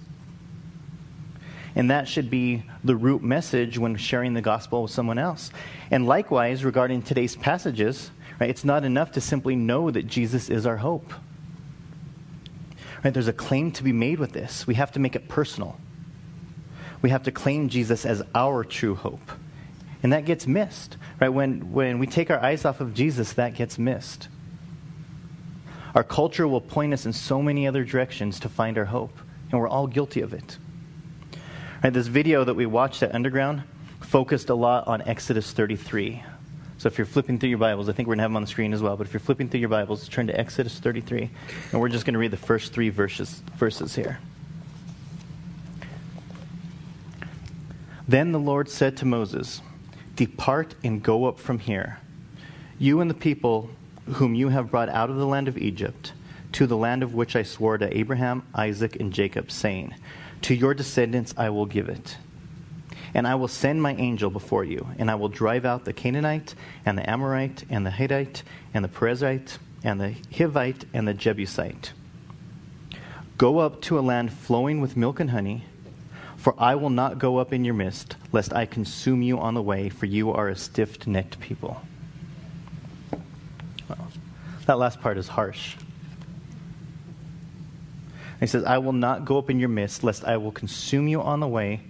And 1.75 1.91
that 1.91 2.07
should 2.07 2.29
be 2.29 2.65
the 2.85 2.95
root 2.95 3.23
message 3.23 3.79
when 3.79 3.97
sharing 3.97 4.35
the 4.35 4.43
gospel 4.43 4.83
with 4.83 4.91
someone 4.91 5.19
else. 5.19 5.51
And 5.91 6.07
likewise, 6.07 6.65
regarding 6.65 7.03
today's 7.03 7.35
passages, 7.35 8.11
right, 8.41 8.51
it's 8.51 8.65
not 8.65 8.85
enough 8.85 9.13
to 9.13 9.21
simply 9.21 9.57
know 9.57 9.91
that 9.91 10.07
Jesus 10.07 10.51
is 10.51 10.67
our 10.67 10.79
hope. 10.79 11.13
Right, 13.05 13.13
there's 13.13 13.29
a 13.29 13.33
claim 13.33 13.73
to 13.73 13.83
be 13.83 13.93
made 13.93 14.19
with 14.19 14.33
this. 14.33 14.67
We 14.67 14.75
have 14.75 14.93
to 14.93 15.01
make 15.01 15.17
it 15.17 15.29
personal. 15.29 15.79
We 17.01 17.11
have 17.11 17.25
to 17.25 17.33
claim 17.33 17.69
Jesus 17.69 18.07
as 18.07 18.23
our 18.35 18.63
true 18.63 18.95
hope. 18.95 19.33
And 20.03 20.13
that 20.13 20.25
gets 20.25 20.47
missed. 20.47 20.97
Right? 21.21 21.29
When, 21.29 21.73
when 21.73 21.99
we 21.99 22.07
take 22.07 22.31
our 22.31 22.41
eyes 22.41 22.65
off 22.65 22.81
of 22.81 22.95
Jesus, 22.95 23.33
that 23.35 23.55
gets 23.55 23.79
missed. 23.79 24.29
Our 25.95 26.05
culture 26.05 26.49
will 26.49 26.61
point 26.61 26.95
us 26.95 27.05
in 27.05 27.13
so 27.13 27.43
many 27.43 27.67
other 27.67 27.85
directions 27.85 28.41
to 28.41 28.49
find 28.49 28.79
our 28.79 28.87
hope, 28.87 29.17
and 29.51 29.61
we're 29.61 29.69
all 29.69 29.87
guilty 29.87 30.23
of 30.23 30.33
it. 30.33 30.57
Right, 31.85 31.93
this 31.93 32.07
video 32.07 32.45
that 32.45 32.55
we 32.55 32.65
watched 32.65 33.03
at 33.03 33.15
Underground 33.15 33.65
focused 34.01 34.49
a 34.49 34.55
lot 34.55 34.87
on 34.87 35.03
Exodus 35.03 35.53
33. 35.53 36.23
So 36.83 36.89
if 36.89 36.99
you're 36.99 37.07
flipping 37.07 37.39
through 37.39 37.51
your 37.51 37.59
Bibles, 37.59 37.89
I 37.89 37.93
think 37.93 38.09
we're 38.09 38.17
going 38.17 38.19
to 38.19 38.23
have 38.23 38.31
them 38.33 38.37
on 38.39 38.43
the 38.43 38.49
screen 38.49 38.73
as 38.73 38.83
well, 38.83 38.97
but 38.97 39.07
if 39.07 39.13
you're 39.13 39.21
flipping 39.21 39.49
through 39.49 39.61
your 39.61 39.69
Bibles, 39.69 40.09
turn 40.09 40.27
to 40.27 40.37
Exodus 40.37 40.81
33, 40.81 41.31
and 41.71 41.81
we're 41.81 41.89
just 41.89 42.05
going 42.05 42.15
to 42.15 42.19
read 42.19 42.33
the 42.33 42.37
first 42.37 42.73
three 42.73 42.89
verses, 42.89 43.41
verses 43.55 43.95
here. 43.95 44.19
Then 48.09 48.33
the 48.33 48.41
Lord 48.41 48.69
said 48.69 48.97
to 48.97 49.05
Moses, 49.05 49.63
Depart 50.17 50.75
and 50.83 51.01
go 51.01 51.27
up 51.27 51.39
from 51.39 51.61
here, 51.61 52.01
you 52.81 53.01
and 53.01 53.09
the 53.09 53.15
people 53.15 53.71
whom 54.15 54.35
you 54.35 54.49
have 54.49 54.73
brought 54.73 54.89
out 54.89 55.09
of 55.09 55.15
the 55.19 55.27
land 55.27 55.47
of 55.47 55.57
Egypt, 55.57 56.15
to 56.51 56.67
the 56.67 56.77
land 56.77 57.05
of 57.05 57.15
which 57.15 57.37
I 57.37 57.45
swore 57.45 57.79
to 57.79 57.97
Abraham, 57.97 58.43
Isaac, 58.57 58.97
and 58.97 59.13
Jacob, 59.13 59.53
saying, 59.53 59.95
to 60.41 60.53
your 60.53 60.75
descendants 60.75 61.33
I 61.37 61.49
will 61.51 61.67
give 61.67 61.89
it. 61.89 62.17
And 63.15 63.27
I 63.27 63.35
will 63.35 63.49
send 63.49 63.83
my 63.83 63.95
angel 63.95 64.31
before 64.31 64.65
you, 64.65 64.87
and 64.99 65.11
I 65.11 65.17
will 65.17 65.29
drive 65.29 65.65
out 65.65 65.85
the 65.85 65.93
Canaanite, 65.93 66.55
and 66.87 66.97
the 66.97 67.09
Amorite, 67.09 67.65
and 67.69 67.85
the 67.85 67.91
Hittite, 67.91 68.43
and 68.73 68.85
the 68.85 68.89
Perizzite, 68.89 69.59
and 69.85 70.01
the 70.01 70.15
Hivite, 70.31 70.85
and 70.95 71.07
the 71.07 71.13
Jebusite. 71.13 71.93
Go 73.37 73.59
up 73.59 73.83
to 73.83 73.99
a 73.99 74.01
land 74.01 74.33
flowing 74.33 74.81
with 74.81 74.97
milk 74.97 75.21
and 75.21 75.31
honey, 75.31 75.65
for 76.37 76.55
I 76.59 76.75
will 76.75 76.91
not 76.91 77.19
go 77.19 77.37
up 77.39 77.53
in 77.53 77.65
your 77.65 77.75
midst, 77.75 78.17
lest 78.33 78.53
I 78.53 78.67
consume 78.67 79.23
you 79.23 79.39
on 79.39 79.55
the 79.55 79.63
way, 79.63 79.89
for 79.89 80.07
you 80.07 80.33
are 80.33 80.49
a 80.49 80.57
stiff 80.57 81.07
necked 81.07 81.39
people. 81.39 81.83
Well, 83.89 84.09
that 84.67 84.79
last 84.79 85.01
part 85.01 85.19
is 85.19 85.29
harsh. 85.29 85.77
He 88.41 88.47
says, 88.47 88.65
I 88.65 88.79
will 88.79 88.93
not 88.93 89.25
go 89.25 89.39
up 89.39 89.51
in 89.51 89.61
your 89.61 89.69
midst, 89.69 90.03
lest 90.03 90.25
I 90.25 90.37
will 90.39 90.51
consume 90.51 91.07
you 91.07 91.21
on 91.23 91.39
the 91.41 91.47
way, 91.47 91.81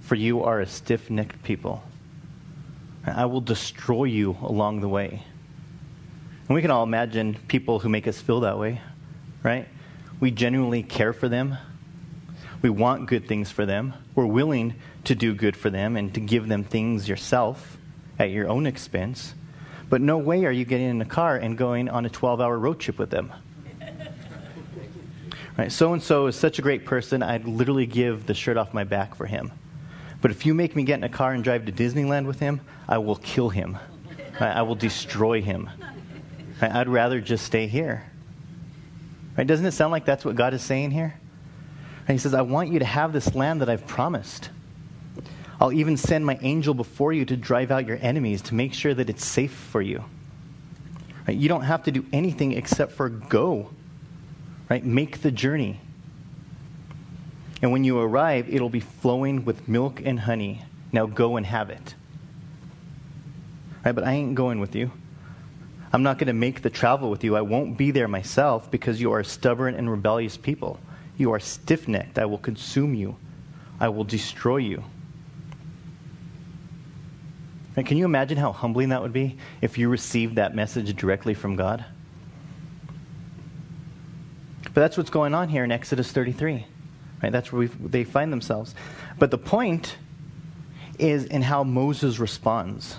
for 0.00 0.14
you 0.14 0.42
are 0.42 0.60
a 0.60 0.66
stiff 0.66 1.10
necked 1.10 1.42
people. 1.42 1.82
I 3.06 3.26
will 3.26 3.40
destroy 3.40 4.04
you 4.04 4.36
along 4.42 4.80
the 4.80 4.88
way. 4.88 5.24
And 6.48 6.54
we 6.54 6.62
can 6.62 6.70
all 6.70 6.82
imagine 6.82 7.38
people 7.48 7.78
who 7.78 7.88
make 7.88 8.08
us 8.08 8.20
feel 8.20 8.40
that 8.40 8.58
way, 8.58 8.80
right? 9.42 9.68
We 10.18 10.30
genuinely 10.30 10.82
care 10.82 11.12
for 11.12 11.28
them. 11.28 11.56
We 12.60 12.70
want 12.70 13.06
good 13.06 13.26
things 13.26 13.50
for 13.50 13.64
them. 13.64 13.94
We're 14.14 14.26
willing 14.26 14.74
to 15.04 15.14
do 15.14 15.34
good 15.34 15.56
for 15.56 15.70
them 15.70 15.96
and 15.96 16.12
to 16.14 16.20
give 16.20 16.48
them 16.48 16.64
things 16.64 17.08
yourself 17.08 17.78
at 18.18 18.30
your 18.30 18.48
own 18.48 18.66
expense. 18.66 19.34
But 19.88 20.00
no 20.02 20.18
way 20.18 20.44
are 20.44 20.52
you 20.52 20.64
getting 20.64 20.88
in 20.88 21.00
a 21.00 21.06
car 21.06 21.36
and 21.36 21.56
going 21.56 21.88
on 21.88 22.04
a 22.04 22.10
12 22.10 22.40
hour 22.40 22.58
road 22.58 22.78
trip 22.78 22.98
with 22.98 23.10
them. 23.10 23.32
Right? 25.56 25.72
So 25.72 25.92
and 25.92 26.02
so 26.02 26.26
is 26.26 26.36
such 26.36 26.58
a 26.58 26.62
great 26.62 26.84
person, 26.84 27.22
I'd 27.22 27.44
literally 27.44 27.86
give 27.86 28.26
the 28.26 28.34
shirt 28.34 28.56
off 28.56 28.72
my 28.72 28.84
back 28.84 29.14
for 29.14 29.26
him. 29.26 29.52
But 30.20 30.30
if 30.30 30.44
you 30.44 30.54
make 30.54 30.76
me 30.76 30.82
get 30.82 30.98
in 30.98 31.04
a 31.04 31.08
car 31.08 31.32
and 31.32 31.42
drive 31.42 31.66
to 31.66 31.72
Disneyland 31.72 32.26
with 32.26 32.40
him, 32.40 32.60
I 32.88 32.98
will 32.98 33.16
kill 33.16 33.48
him. 33.48 33.78
I 34.38 34.62
will 34.62 34.74
destroy 34.74 35.42
him. 35.42 35.70
Right? 36.60 36.72
I'd 36.72 36.88
rather 36.88 37.20
just 37.20 37.44
stay 37.44 37.66
here. 37.66 38.04
Right? 39.36 39.46
Doesn't 39.46 39.66
it 39.66 39.72
sound 39.72 39.92
like 39.92 40.04
that's 40.04 40.24
what 40.24 40.36
God 40.36 40.54
is 40.54 40.62
saying 40.62 40.90
here? 40.90 41.14
And 42.06 42.14
he 42.14 42.18
says, 42.18 42.34
I 42.34 42.42
want 42.42 42.70
you 42.70 42.78
to 42.78 42.84
have 42.84 43.12
this 43.12 43.34
land 43.34 43.60
that 43.60 43.68
I've 43.68 43.86
promised. 43.86 44.50
I'll 45.60 45.72
even 45.72 45.96
send 45.96 46.24
my 46.24 46.38
angel 46.42 46.74
before 46.74 47.12
you 47.12 47.24
to 47.26 47.36
drive 47.36 47.70
out 47.70 47.86
your 47.86 47.98
enemies 48.00 48.42
to 48.42 48.54
make 48.54 48.74
sure 48.74 48.94
that 48.94 49.10
it's 49.10 49.24
safe 49.24 49.52
for 49.52 49.82
you. 49.82 50.04
Right? 51.28 51.36
You 51.36 51.48
don't 51.48 51.62
have 51.62 51.84
to 51.84 51.90
do 51.90 52.04
anything 52.12 52.52
except 52.52 52.92
for 52.92 53.08
go 53.08 53.70
right? 54.70 54.84
Make 54.84 55.20
the 55.20 55.30
journey. 55.30 55.80
And 57.62 57.72
when 57.72 57.84
you 57.84 57.98
arrive, 57.98 58.52
it'll 58.52 58.70
be 58.70 58.80
flowing 58.80 59.44
with 59.44 59.68
milk 59.68 60.00
and 60.04 60.20
honey. 60.20 60.62
Now 60.92 61.06
go 61.06 61.36
and 61.36 61.44
have 61.46 61.70
it. 61.70 61.94
Right? 63.84 63.94
But 63.94 64.04
I 64.04 64.12
ain't 64.12 64.34
going 64.34 64.60
with 64.60 64.74
you. 64.74 64.90
I'm 65.92 66.02
not 66.02 66.18
going 66.18 66.28
to 66.28 66.32
make 66.32 66.62
the 66.62 66.70
travel 66.70 67.10
with 67.10 67.24
you. 67.24 67.36
I 67.36 67.40
won't 67.40 67.76
be 67.76 67.90
there 67.90 68.08
myself 68.08 68.70
because 68.70 69.00
you 69.00 69.12
are 69.12 69.24
stubborn 69.24 69.74
and 69.74 69.90
rebellious 69.90 70.36
people. 70.36 70.78
You 71.16 71.32
are 71.32 71.40
stiff 71.40 71.88
necked. 71.88 72.18
I 72.18 72.26
will 72.26 72.38
consume 72.38 72.94
you, 72.94 73.16
I 73.78 73.88
will 73.88 74.04
destroy 74.04 74.58
you. 74.58 74.84
And 77.76 77.86
can 77.86 77.96
you 77.96 78.04
imagine 78.04 78.36
how 78.36 78.52
humbling 78.52 78.90
that 78.90 79.00
would 79.00 79.12
be 79.12 79.38
if 79.62 79.78
you 79.78 79.88
received 79.88 80.36
that 80.36 80.54
message 80.54 80.94
directly 80.96 81.34
from 81.34 81.56
God? 81.56 81.84
But 84.64 84.74
that's 84.74 84.96
what's 84.96 85.10
going 85.10 85.34
on 85.34 85.48
here 85.48 85.64
in 85.64 85.72
Exodus 85.72 86.12
33. 86.12 86.66
Right? 87.22 87.32
That's 87.32 87.52
where 87.52 87.68
they 87.68 88.04
find 88.04 88.32
themselves. 88.32 88.74
But 89.18 89.30
the 89.30 89.38
point 89.38 89.96
is 90.98 91.24
in 91.24 91.42
how 91.42 91.64
Moses 91.64 92.18
responds. 92.18 92.96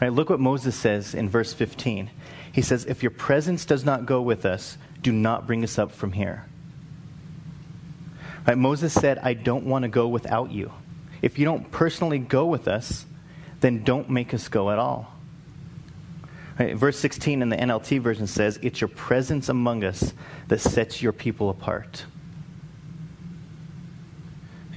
Right? 0.00 0.12
Look 0.12 0.30
what 0.30 0.40
Moses 0.40 0.74
says 0.74 1.14
in 1.14 1.28
verse 1.28 1.52
15. 1.52 2.10
He 2.52 2.62
says, 2.62 2.84
If 2.84 3.02
your 3.02 3.10
presence 3.10 3.64
does 3.64 3.84
not 3.84 4.06
go 4.06 4.20
with 4.20 4.44
us, 4.44 4.76
do 5.00 5.12
not 5.12 5.46
bring 5.46 5.64
us 5.64 5.78
up 5.78 5.92
from 5.92 6.12
here. 6.12 6.46
Right? 8.46 8.58
Moses 8.58 8.92
said, 8.92 9.18
I 9.18 9.34
don't 9.34 9.66
want 9.66 9.84
to 9.84 9.88
go 9.88 10.08
without 10.08 10.50
you. 10.50 10.72
If 11.20 11.38
you 11.38 11.44
don't 11.44 11.70
personally 11.70 12.18
go 12.18 12.46
with 12.46 12.66
us, 12.66 13.06
then 13.60 13.84
don't 13.84 14.10
make 14.10 14.34
us 14.34 14.48
go 14.48 14.70
at 14.70 14.78
all. 14.78 15.12
Right, 16.58 16.76
verse 16.76 16.98
16 16.98 17.40
in 17.40 17.48
the 17.48 17.56
NLT 17.56 18.00
version 18.00 18.26
says, 18.26 18.58
It's 18.60 18.80
your 18.80 18.88
presence 18.88 19.48
among 19.48 19.84
us 19.84 20.12
that 20.48 20.60
sets 20.60 21.00
your 21.00 21.12
people 21.12 21.48
apart. 21.48 22.04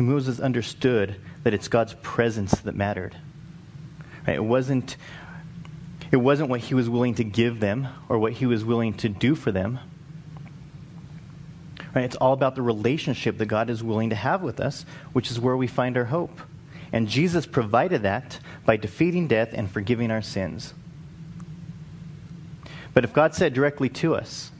Moses 0.03 0.39
understood 0.39 1.15
that 1.43 1.53
it's 1.53 1.67
God's 1.67 1.95
presence 2.01 2.51
that 2.61 2.75
mattered. 2.75 3.15
Right? 4.27 4.35
It 4.35 4.43
wasn't 4.43 4.97
it 6.11 6.17
wasn't 6.17 6.49
what 6.49 6.61
he 6.61 6.73
was 6.73 6.87
willing 6.87 7.15
to 7.15 7.23
give 7.23 7.59
them 7.59 7.87
or 8.07 8.17
what 8.19 8.33
he 8.33 8.45
was 8.45 8.63
willing 8.63 8.93
to 8.95 9.09
do 9.09 9.35
for 9.35 9.51
them. 9.51 9.79
Right? 11.93 12.05
It's 12.05 12.15
all 12.15 12.33
about 12.33 12.55
the 12.55 12.61
relationship 12.61 13.37
that 13.37 13.47
God 13.47 13.69
is 13.69 13.83
willing 13.83 14.11
to 14.11 14.15
have 14.15 14.41
with 14.41 14.59
us, 14.59 14.85
which 15.13 15.31
is 15.31 15.39
where 15.39 15.57
we 15.57 15.67
find 15.67 15.97
our 15.97 16.05
hope. 16.05 16.41
And 16.91 17.07
Jesus 17.07 17.45
provided 17.45 18.03
that 18.03 18.39
by 18.65 18.77
defeating 18.77 19.27
death 19.27 19.49
and 19.53 19.69
forgiving 19.69 20.11
our 20.11 20.21
sins. 20.21 20.73
But 22.93 23.03
if 23.03 23.11
God 23.11 23.35
said 23.35 23.53
directly 23.53 23.89
to 23.89 24.15
us, 24.15 24.51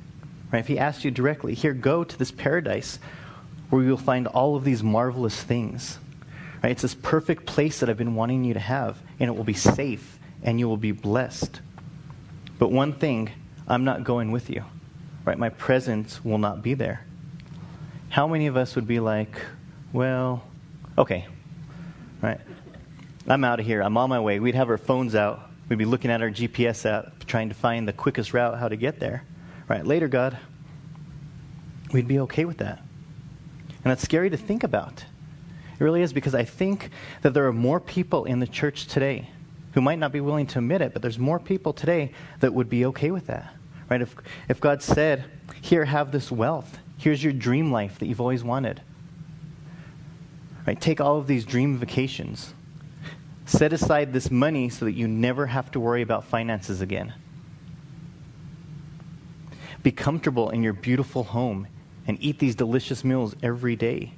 right, 0.51 0.60
if 0.60 0.68
He 0.68 0.77
asked 0.77 1.06
you 1.06 1.12
directly, 1.12 1.54
here, 1.54 1.74
go 1.74 2.04
to 2.04 2.18
this 2.18 2.32
paradise 2.32 3.00
where 3.69 3.84
you 3.84 3.89
will 3.89 3.98
find 3.98 4.27
all 4.27 4.55
of 4.55 4.63
these 4.63 4.84
marvelous 4.84 5.41
things, 5.41 6.00
right? 6.63 6.72
It's 6.72 6.81
this 6.81 6.95
perfect 6.95 7.45
place 7.45 7.79
that 7.79 7.89
I've 7.89 7.98
been 7.98 8.15
wanting 8.15 8.43
you 8.43 8.53
to 8.53 8.60
have, 8.60 8.98
and 9.19 9.29
it 9.29 9.36
will 9.36 9.43
be 9.43 9.53
safe 9.53 10.19
and 10.43 10.60
you 10.60 10.67
will 10.67 10.77
be 10.77 10.91
blessed. 10.91 11.60
But 12.60 12.72
one 12.72 12.93
thing, 12.93 13.31
I'm 13.67 13.84
not 13.84 14.03
going 14.03 14.31
with 14.31 14.50
you, 14.50 14.63
right? 15.25 15.38
My 15.38 15.50
presence 15.50 16.24
will 16.24 16.38
not 16.38 16.62
be 16.62 16.75
there. 16.75 17.03
How 18.10 18.27
many 18.27 18.48
of 18.48 18.55
us 18.55 18.75
would 18.75 18.88
be 18.88 19.00
like, 19.00 19.41
well, 19.91 20.43
okay, 20.98 21.27
right? 22.22 22.39
I'm 23.27 23.43
out 23.43 23.60
of 23.60 23.65
here. 23.65 23.81
I'm 23.81 23.98
on 23.98 24.10
my 24.10 24.19
way. 24.19 24.39
We'd 24.39 24.55
have 24.55 24.69
our 24.69 24.77
phones 24.77 25.15
out. 25.15 25.50
We'd 25.67 25.79
be 25.79 25.86
looking 25.86 26.12
at 26.12 26.22
our 26.22 26.29
GPS 26.29 26.86
app, 26.86 27.25
trying 27.25 27.50
to 27.50 27.55
find 27.55 27.88
the 27.88 27.93
quickest 27.93 28.34
route 28.34 28.60
how 28.60 28.67
to 28.67 28.75
get 28.75 29.00
there. 29.00 29.24
Right? 29.67 29.84
Later, 29.84 30.07
God, 30.07 30.38
we'd 31.91 32.07
be 32.07 32.19
okay 32.19 32.45
with 32.45 32.60
that. 32.60 32.85
And 33.86 33.92
that's 33.92 34.01
scary 34.01 34.32
to 34.32 34.38
think 34.38 34.63
about. 34.63 35.06
It 35.80 35.84
really 35.84 36.01
is 36.01 36.12
because 36.12 36.34
I 36.34 36.44
think 36.44 36.89
that 37.22 37.36
there 37.36 37.46
are 37.46 37.54
more 37.54 37.80
people 37.80 38.25
in 38.25 38.39
the 38.39 38.48
church 38.48 38.88
today 38.88 39.30
who 39.74 39.82
might 39.82 40.00
not 40.00 40.12
be 40.12 40.22
willing 40.22 40.48
to 40.48 40.60
admit 40.60 40.82
it, 40.82 40.92
but 40.92 41.04
there's 41.04 41.20
more 41.20 41.39
people 41.39 41.72
today 41.72 42.12
that 42.39 42.51
would 42.51 42.68
be 42.68 42.86
okay 42.88 43.12
with 43.12 43.27
that. 43.27 43.54
Right? 43.88 44.01
If, 44.01 44.15
if 44.50 44.60
God 44.60 44.82
said, 44.82 45.25
Here, 45.62 45.86
have 45.86 46.12
this 46.12 46.32
wealth, 46.32 46.80
here's 46.98 47.24
your 47.24 47.34
dream 47.34 47.72
life 47.72 48.00
that 48.00 48.08
you've 48.08 48.22
always 48.22 48.44
wanted. 48.44 48.82
Right? 50.65 50.82
Take 50.82 51.00
all 51.00 51.20
of 51.20 51.27
these 51.27 51.46
dream 51.46 51.77
vacations. 51.77 52.56
Set 53.46 53.72
aside 53.72 54.13
this 54.13 54.32
money 54.32 54.70
so 54.70 54.86
that 54.86 54.94
you 54.94 55.08
never 55.08 55.46
have 55.46 55.70
to 55.72 55.80
worry 55.80 56.01
about 56.01 56.25
finances 56.25 56.82
again. 56.82 57.13
Be 59.84 59.92
comfortable 59.92 60.50
in 60.50 60.63
your 60.63 60.74
beautiful 60.74 61.25
home 61.25 61.68
and 62.07 62.17
eat 62.21 62.39
these 62.39 62.55
delicious 62.55 63.03
meals 63.03 63.35
every 63.41 63.75
day. 63.75 64.13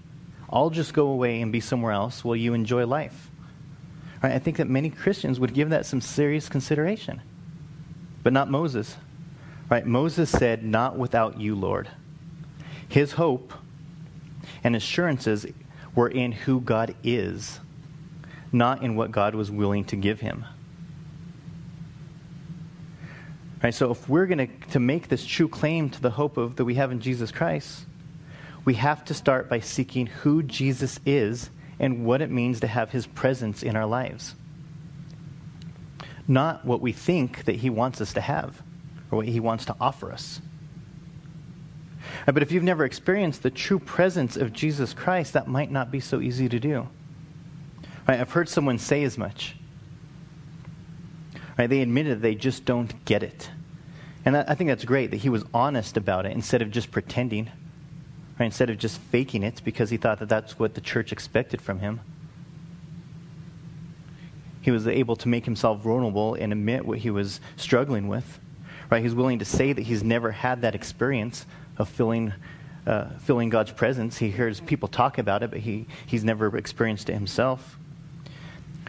I'll 0.50 0.70
just 0.70 0.94
go 0.94 1.08
away 1.08 1.42
and 1.42 1.52
be 1.52 1.60
somewhere 1.60 1.92
else 1.92 2.24
while 2.24 2.36
you 2.36 2.54
enjoy 2.54 2.86
life. 2.86 3.30
Right? 4.22 4.34
I 4.34 4.40
think 4.40 4.58
that 4.58 4.70
many 4.70 4.90
Christians 4.90 5.40
would 5.40 5.54
give 5.54 5.70
that 5.70 5.86
some 5.86 6.02
serious 6.02 6.50
consideration. 6.50 7.22
But 8.24 8.34
not 8.34 8.50
Moses. 8.50 8.98
Right? 9.70 9.86
Moses 9.86 10.30
said, 10.30 10.64
Not 10.64 10.98
without 10.98 11.40
you, 11.40 11.56
Lord. 11.56 11.90
His 12.88 13.14
hope 13.14 13.54
and 14.64 14.76
assurances 14.76 15.46
were 15.94 16.08
in 16.08 16.32
who 16.32 16.62
God 16.62 16.96
is, 17.04 17.60
not 18.52 18.82
in 18.84 18.96
what 18.96 19.12
God 19.12 19.36
was 19.36 19.52
willing 19.52 19.84
to 19.86 19.96
give 19.96 20.22
him. 20.22 20.46
Right, 23.64 23.74
so 23.74 23.92
if 23.92 24.08
we're 24.08 24.28
going 24.28 24.52
to 24.72 24.80
make 24.80 25.08
this 25.08 25.26
true 25.26 25.48
claim 25.48 25.90
to 25.90 26.02
the 26.02 26.12
hope 26.12 26.38
of, 26.38 26.58
that 26.58 26.66
we 26.66 26.76
have 26.76 26.92
in 26.92 27.00
Jesus 27.00 27.32
Christ, 27.32 27.86
we 28.66 28.76
have 28.76 29.04
to 29.06 29.14
start 29.14 29.50
by 29.50 29.62
seeking 29.62 30.08
who 30.08 30.44
Jesus 30.44 31.00
is 31.06 31.50
and 31.80 32.06
what 32.06 32.22
it 32.22 32.30
means 32.30 32.60
to 32.60 32.68
have 32.68 32.92
his 32.92 33.08
presence 33.08 33.64
in 33.64 33.76
our 33.76 33.86
lives. 33.86 34.36
Not 36.28 36.66
what 36.66 36.82
we 36.82 36.92
think 36.92 37.46
that 37.46 37.56
he 37.56 37.70
wants 37.70 38.00
us 38.00 38.14
to 38.14 38.22
have 38.22 38.62
or 39.10 39.18
what 39.18 39.28
he 39.28 39.40
wants 39.40 39.66
to 39.66 39.76
offer 39.80 40.12
us. 40.12 40.42
But 42.26 42.42
if 42.42 42.52
you've 42.52 42.64
never 42.64 42.86
experienced 42.86 43.44
the 43.44 43.50
true 43.50 43.80
presence 43.80 44.38
of 44.38 44.54
Jesus 44.54 44.94
Christ, 44.94 45.34
that 45.34 45.48
might 45.48 45.72
not 45.72 45.92
be 45.92 46.00
so 46.00 46.22
easy 46.22 46.48
to 46.50 46.60
do. 46.60 46.88
Right? 48.08 48.20
I've 48.20 48.32
heard 48.32 48.50
someone 48.50 48.78
say 48.78 49.04
as 49.04 49.18
much. 49.18 49.56
Right? 51.58 51.70
They 51.70 51.82
admitted 51.82 52.22
they 52.22 52.36
just 52.36 52.66
don't 52.66 53.04
get 53.06 53.24
it. 53.24 53.50
And 54.26 54.36
I 54.36 54.56
think 54.56 54.68
that's 54.68 54.84
great 54.84 55.12
that 55.12 55.18
he 55.18 55.30
was 55.30 55.46
honest 55.54 55.96
about 55.96 56.26
it 56.26 56.34
instead 56.34 56.62
of 56.62 56.70
just 56.70 56.92
pretending, 56.92 57.50
right? 58.38 58.48
instead 58.48 58.70
of 58.70 58.78
just 58.78 59.00
faking 59.00 59.42
it 59.42 59.62
because 59.64 59.90
he 59.90 59.96
thought 59.96 60.20
that 60.20 60.28
that's 60.28 60.60
what 60.60 60.74
the 60.74 60.82
church 60.82 61.14
expected 61.14 61.62
from 61.62 61.80
him. 61.80 62.02
He 64.62 64.70
was 64.70 64.86
able 64.86 65.16
to 65.16 65.30
make 65.30 65.46
himself 65.46 65.80
vulnerable 65.80 66.34
and 66.34 66.52
admit 66.52 66.86
what 66.86 66.98
he 67.00 67.10
was 67.10 67.40
struggling 67.56 68.10
with. 68.10 68.40
Right? 68.90 69.02
He's 69.02 69.16
willing 69.16 69.40
to 69.40 69.46
say 69.46 69.72
that 69.72 69.84
he's 69.84 70.04
never 70.04 70.32
had 70.32 70.62
that 70.62 70.76
experience 70.76 71.46
of 71.78 71.88
feeling, 71.88 72.34
uh, 72.86 73.06
feeling 73.20 73.50
God's 73.50 73.72
presence. 73.72 74.18
He 74.18 74.30
hears 74.30 74.60
people 74.60 74.90
talk 74.90 75.18
about 75.18 75.42
it, 75.42 75.52
but 75.52 75.60
he, 75.60 75.88
he's 76.06 76.26
never 76.26 76.58
experienced 76.58 77.10
it 77.10 77.14
himself. 77.14 77.78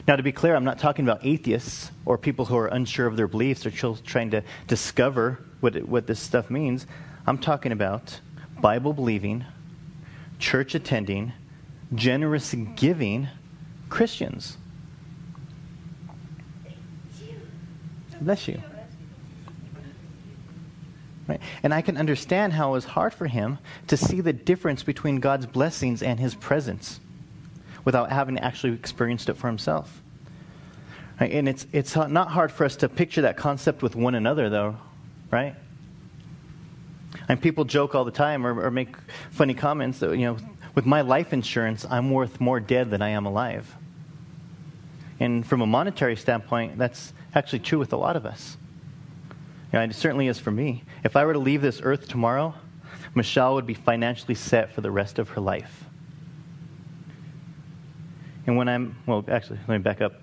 Now, 0.08 0.16
to 0.16 0.22
be 0.22 0.32
clear, 0.32 0.56
I'm 0.56 0.64
not 0.64 0.78
talking 0.78 1.04
about 1.04 1.20
atheists 1.22 1.90
or 2.06 2.16
people 2.16 2.46
who 2.46 2.56
are 2.56 2.68
unsure 2.68 3.06
of 3.06 3.18
their 3.18 3.28
beliefs 3.28 3.66
or 3.66 3.70
trying 3.70 4.30
to 4.30 4.42
discover 4.66 5.44
what, 5.60 5.76
it, 5.76 5.86
what 5.86 6.06
this 6.06 6.18
stuff 6.18 6.48
means. 6.48 6.86
I'm 7.26 7.36
talking 7.36 7.72
about 7.72 8.18
Bible 8.58 8.94
believing, 8.94 9.44
church 10.38 10.74
attending, 10.74 11.34
generous 11.94 12.54
giving 12.74 13.28
Christians. 13.90 14.56
Bless 18.18 18.48
you. 18.48 18.62
Right? 21.26 21.40
And 21.62 21.74
I 21.74 21.82
can 21.82 21.98
understand 21.98 22.54
how 22.54 22.70
it 22.70 22.72
was 22.72 22.84
hard 22.86 23.12
for 23.12 23.26
him 23.26 23.58
to 23.88 23.98
see 23.98 24.22
the 24.22 24.32
difference 24.32 24.82
between 24.82 25.20
God's 25.20 25.44
blessings 25.44 26.02
and 26.02 26.18
his 26.18 26.34
presence 26.34 26.98
without 27.88 28.12
having 28.12 28.38
actually 28.40 28.74
experienced 28.74 29.30
it 29.30 29.34
for 29.38 29.46
himself. 29.46 30.02
Right? 31.18 31.32
And 31.32 31.48
it's, 31.48 31.66
it's 31.72 31.96
not 31.96 32.28
hard 32.28 32.52
for 32.52 32.66
us 32.66 32.76
to 32.76 32.88
picture 32.90 33.22
that 33.22 33.38
concept 33.38 33.82
with 33.82 33.96
one 33.96 34.14
another, 34.14 34.50
though, 34.50 34.76
right? 35.30 35.54
And 37.30 37.40
people 37.40 37.64
joke 37.64 37.94
all 37.94 38.04
the 38.04 38.10
time 38.10 38.46
or, 38.46 38.62
or 38.62 38.70
make 38.70 38.94
funny 39.30 39.54
comments 39.54 40.00
that, 40.00 40.18
you 40.18 40.26
know, 40.26 40.36
with 40.74 40.84
my 40.84 41.00
life 41.00 41.32
insurance, 41.32 41.86
I'm 41.88 42.10
worth 42.10 42.42
more 42.42 42.60
dead 42.60 42.90
than 42.90 43.00
I 43.00 43.08
am 43.08 43.24
alive. 43.24 43.74
And 45.18 45.46
from 45.46 45.62
a 45.62 45.66
monetary 45.66 46.16
standpoint, 46.16 46.76
that's 46.76 47.14
actually 47.34 47.60
true 47.60 47.78
with 47.78 47.94
a 47.94 47.96
lot 47.96 48.16
of 48.16 48.26
us. 48.26 48.58
You 49.72 49.78
know, 49.78 49.84
it 49.86 49.94
certainly 49.94 50.28
is 50.28 50.38
for 50.38 50.50
me. 50.50 50.84
If 51.04 51.16
I 51.16 51.24
were 51.24 51.32
to 51.32 51.38
leave 51.38 51.62
this 51.62 51.80
earth 51.82 52.06
tomorrow, 52.06 52.52
Michelle 53.14 53.54
would 53.54 53.66
be 53.66 53.72
financially 53.72 54.34
set 54.34 54.74
for 54.74 54.82
the 54.82 54.90
rest 54.90 55.18
of 55.18 55.30
her 55.30 55.40
life. 55.40 55.87
And 58.48 58.56
when 58.56 58.66
I'm, 58.66 58.96
well, 59.04 59.22
actually, 59.28 59.58
let 59.68 59.76
me 59.76 59.82
back 59.82 60.00
up. 60.00 60.14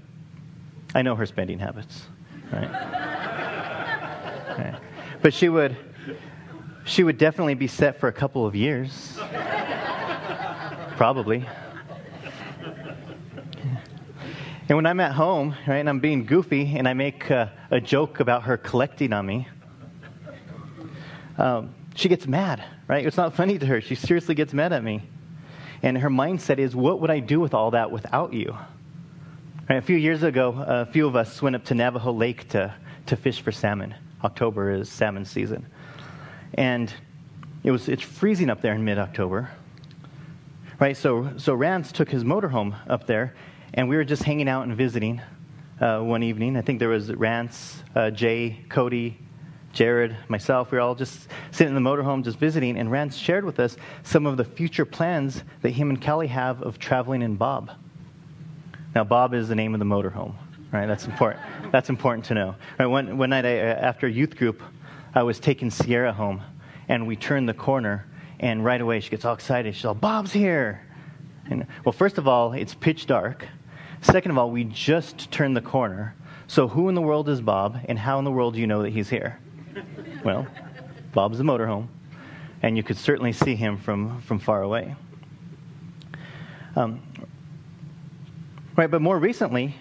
I 0.96 1.04
know 1.04 1.14
her 1.14 1.28
spending 1.28 1.60
habits, 1.60 2.08
right? 2.52 2.72
right. 4.58 4.80
But 5.22 5.32
she 5.32 5.48
would, 5.48 5.78
she 6.86 7.04
would 7.04 7.20
definitely 7.20 7.54
be 7.54 7.68
set 7.68 8.00
for 8.00 8.08
a 8.08 8.12
couple 8.12 8.48
of 8.48 8.56
years. 8.56 9.16
Probably. 10.98 11.46
And 14.70 14.76
when 14.76 14.88
I'm 14.88 15.02
at 15.02 15.12
home, 15.12 15.54
right, 15.68 15.78
and 15.78 15.88
I'm 15.88 16.00
being 16.00 16.26
goofy 16.26 16.78
and 16.80 16.88
I 16.88 16.94
make 16.94 17.30
uh, 17.30 17.50
a 17.70 17.80
joke 17.80 18.22
about 18.22 18.42
her 18.46 18.58
collecting 18.58 19.14
on 19.14 19.28
me, 19.28 19.48
um, 21.38 21.76
she 21.94 22.10
gets 22.10 22.26
mad, 22.26 22.64
right? 22.88 23.06
It's 23.06 23.18
not 23.18 23.36
funny 23.36 23.60
to 23.60 23.68
her. 23.68 23.82
She 23.82 23.94
seriously 23.94 24.34
gets 24.34 24.52
mad 24.52 24.74
at 24.74 24.84
me. 24.84 25.04
And 25.84 25.98
her 25.98 26.10
mindset 26.10 26.58
is, 26.58 26.76
what 26.76 27.02
would 27.02 27.12
I 27.12 27.20
do 27.20 27.40
with 27.40 27.54
all 27.54 27.72
that 27.72 27.92
without 27.92 28.34
you? 28.34 28.56
Right, 29.70 29.78
a 29.78 29.82
few 29.82 29.98
years 29.98 30.24
ago, 30.24 30.64
a 30.66 30.86
few 30.86 31.08
of 31.08 31.16
us 31.16 31.42
went 31.42 31.56
up 31.56 31.66
to 31.66 31.76
Navajo 31.76 32.12
Lake 32.12 32.50
to, 32.50 32.74
to 33.08 33.16
fish 33.16 33.42
for 33.42 33.52
salmon. 33.52 33.96
October 34.24 34.72
is 34.72 34.90
salmon 34.90 35.26
season. 35.26 35.66
And 36.54 36.94
it 37.64 37.72
was, 37.72 37.90
it's 37.90 38.04
freezing 38.04 38.50
up 38.50 38.62
there 38.62 38.74
in 38.74 38.86
mid 38.86 39.00
October. 39.00 39.50
Right, 40.80 40.96
so, 40.96 41.32
so 41.38 41.54
Rance 41.54 41.92
took 41.92 42.10
his 42.10 42.24
motorhome 42.24 42.76
up 42.88 43.08
there 43.08 43.34
and 43.74 43.90
we 43.90 43.96
were 43.96 44.04
just 44.04 44.24
hanging 44.24 44.48
out 44.48 44.68
and 44.68 44.76
visiting 44.76 45.22
uh, 45.82 46.00
one 46.00 46.24
evening. 46.24 46.58
I 46.58 46.62
think 46.62 46.80
there 46.80 46.90
was 46.90 47.14
Rance, 47.14 47.84
uh, 47.96 48.10
Jay, 48.10 48.66
Cody, 48.70 49.18
Jared, 49.76 50.16
myself. 50.30 50.72
We 50.72 50.78
were 50.78 50.82
all 50.82 50.96
just 50.96 51.28
sitting 51.52 51.76
in 51.76 51.84
the 51.84 51.88
motorhome 51.88 52.24
just 52.24 52.40
visiting, 52.40 52.78
and 52.78 52.90
Rance 52.90 53.18
shared 53.18 53.44
with 53.44 53.60
us 53.60 53.76
some 54.04 54.26
of 54.26 54.38
the 54.38 54.46
future 54.46 54.86
plans 54.86 55.44
that 55.62 55.72
him 55.72 55.90
and 55.90 56.02
Kelly 56.02 56.28
have 56.28 56.64
of 56.64 56.80
traveling 56.80 57.22
in 57.22 57.36
Bob. 57.36 57.72
Now, 58.96 59.04
Bob 59.04 59.34
is 59.34 59.50
the 59.50 59.56
name 59.56 59.76
of 59.76 59.80
the 59.80 59.86
motorhome, 59.86 60.34
right? 60.72 60.88
That's 60.88 61.06
important. 61.06 61.44
That's 61.74 61.90
important 61.90 62.24
to 62.28 62.34
know. 62.34 62.56
Right, 62.80 62.86
one, 62.86 63.18
one 63.18 63.30
night 63.30 63.46
I, 63.46 63.60
uh, 63.60 63.64
after 63.74 64.08
youth 64.08 64.38
group, 64.38 64.64
I 65.14 65.24
was 65.24 65.40
taking 65.42 65.70
Sierra 65.70 66.14
home, 66.14 66.42
and 66.88 67.06
we 67.06 67.18
turned 67.18 67.50
the 67.50 67.54
corner, 67.54 68.08
and 68.40 68.64
right 68.64 68.80
away 68.80 69.02
she 69.02 69.10
gets 69.10 69.26
all 69.26 69.34
excited. 69.34 69.76
She's 69.76 69.84
all, 69.84 69.94
Bob's 69.94 70.32
here. 70.32 70.82
And, 71.50 71.68
well, 71.84 71.92
first 71.92 72.18
of 72.18 72.30
all, 72.30 72.54
it's 72.54 72.74
pitch 72.74 73.08
dark. 73.08 73.46
Second 74.00 74.32
of 74.32 74.38
all, 74.38 74.52
we 74.52 74.64
just 74.64 75.30
turned 75.32 75.58
the 75.58 75.62
corner. 75.62 76.16
So, 76.48 76.70
who 76.70 76.88
in 76.88 76.96
the 76.96 77.02
world 77.02 77.28
is 77.28 77.42
Bob, 77.42 77.78
and 77.90 78.00
how 78.00 78.20
in 78.20 78.24
the 78.24 78.32
world 78.32 78.54
do 78.54 78.62
you 78.62 78.68
know 78.68 78.82
that 78.84 78.92
he's 78.92 79.10
here? 79.10 79.40
Well, 80.24 80.48
Bob's 81.14 81.38
the 81.38 81.44
motorhome, 81.44 81.88
and 82.62 82.78
you 82.78 82.84
could 82.84 82.98
certainly 82.98 83.32
see 83.32 83.56
him 83.56 83.78
from, 83.78 84.22
from 84.22 84.40
far 84.40 84.62
away. 84.62 84.96
Um, 86.76 87.02
right, 88.76 88.90
but 88.90 89.02
more 89.02 89.18
recently, 89.18 89.76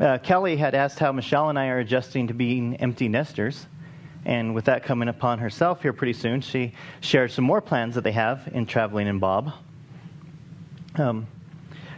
uh, 0.00 0.18
Kelly 0.18 0.56
had 0.56 0.74
asked 0.74 0.98
how 0.98 1.10
Michelle 1.12 1.48
and 1.48 1.58
I 1.58 1.68
are 1.68 1.78
adjusting 1.78 2.28
to 2.28 2.34
being 2.34 2.76
empty 2.76 3.08
nesters. 3.08 3.66
And 4.24 4.54
with 4.54 4.66
that 4.66 4.82
coming 4.82 5.08
upon 5.08 5.38
herself 5.38 5.82
here 5.82 5.92
pretty 5.92 6.12
soon, 6.12 6.40
she 6.40 6.74
shared 7.00 7.32
some 7.32 7.44
more 7.44 7.60
plans 7.60 7.94
that 7.94 8.04
they 8.04 8.12
have 8.12 8.48
in 8.52 8.66
traveling 8.66 9.06
in 9.06 9.18
Bob. 9.18 9.52
Um, 10.96 11.26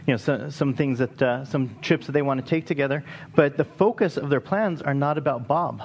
you 0.07 0.13
know, 0.13 0.17
so, 0.17 0.49
some 0.49 0.73
things 0.73 0.99
that, 0.99 1.21
uh, 1.21 1.45
some 1.45 1.75
trips 1.81 2.05
that 2.05 2.13
they 2.13 2.21
want 2.21 2.43
to 2.43 2.49
take 2.49 2.65
together. 2.65 3.03
But 3.35 3.57
the 3.57 3.65
focus 3.65 4.17
of 4.17 4.29
their 4.29 4.39
plans 4.39 4.81
are 4.81 4.93
not 4.93 5.17
about 5.17 5.47
Bob, 5.47 5.83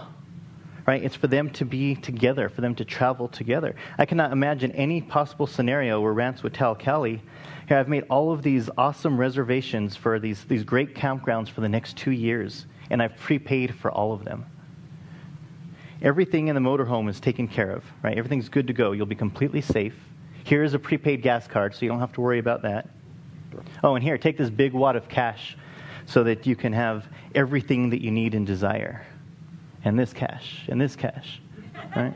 right? 0.87 1.03
It's 1.03 1.17
for 1.17 1.27
them 1.27 1.51
to 1.51 1.65
be 1.65 1.95
together, 1.97 2.49
for 2.49 2.61
them 2.61 2.75
to 2.77 2.85
travel 2.85 3.29
together. 3.29 3.75
I 3.99 4.07
cannot 4.07 4.33
imagine 4.33 4.71
any 4.73 5.01
possible 5.01 5.47
scenario 5.47 6.01
where 6.01 6.13
Rance 6.13 6.43
would 6.43 6.55
tell 6.55 6.75
Kelly, 6.75 7.23
here, 7.69 7.79
I've 7.79 7.89
made 7.89 8.05
all 8.09 8.31
of 8.31 8.43
these 8.43 8.71
awesome 8.79 9.19
reservations 9.19 9.97
for 9.97 10.21
these, 10.21 10.45
these 10.45 10.63
great 10.63 10.95
campgrounds 10.95 11.49
for 11.49 11.61
the 11.61 11.69
next 11.69 11.97
two 11.97 12.13
years, 12.13 12.67
and 12.91 13.03
I've 13.03 13.17
prepaid 13.17 13.75
for 13.75 13.91
all 13.91 14.13
of 14.13 14.25
them. 14.25 14.47
Everything 16.01 16.47
in 16.47 16.55
the 16.55 16.61
motorhome 16.61 17.09
is 17.09 17.19
taken 17.19 17.49
care 17.49 17.71
of, 17.71 17.85
right? 18.05 18.17
Everything's 18.17 18.49
good 18.49 18.69
to 18.69 18.73
go. 18.73 18.93
You'll 18.93 19.07
be 19.07 19.17
completely 19.17 19.61
safe. 19.61 19.97
Here 20.45 20.63
is 20.63 20.75
a 20.75 20.79
prepaid 20.79 21.23
gas 21.23 21.49
card, 21.49 21.75
so 21.75 21.85
you 21.85 21.89
don't 21.89 21.99
have 21.99 22.13
to 22.13 22.21
worry 22.21 22.39
about 22.39 22.63
that. 22.63 22.89
Oh, 23.83 23.97
and 23.97 24.05
here, 24.05 24.17
take 24.19 24.39
this 24.39 24.51
big 24.51 24.73
wad 24.73 24.95
of 24.95 25.09
cash 25.09 25.57
so 26.05 26.23
that 26.23 26.47
you 26.47 26.55
can 26.55 26.73
have 26.73 27.09
everything 27.35 27.91
that 27.91 28.01
you 28.01 28.13
need 28.13 28.35
and 28.35 28.47
desire. 28.47 29.05
And 29.87 29.97
this 29.97 30.13
cash, 30.13 30.65
and 30.67 30.81
this 30.81 30.97
cash, 30.97 31.41
right? 31.95 32.13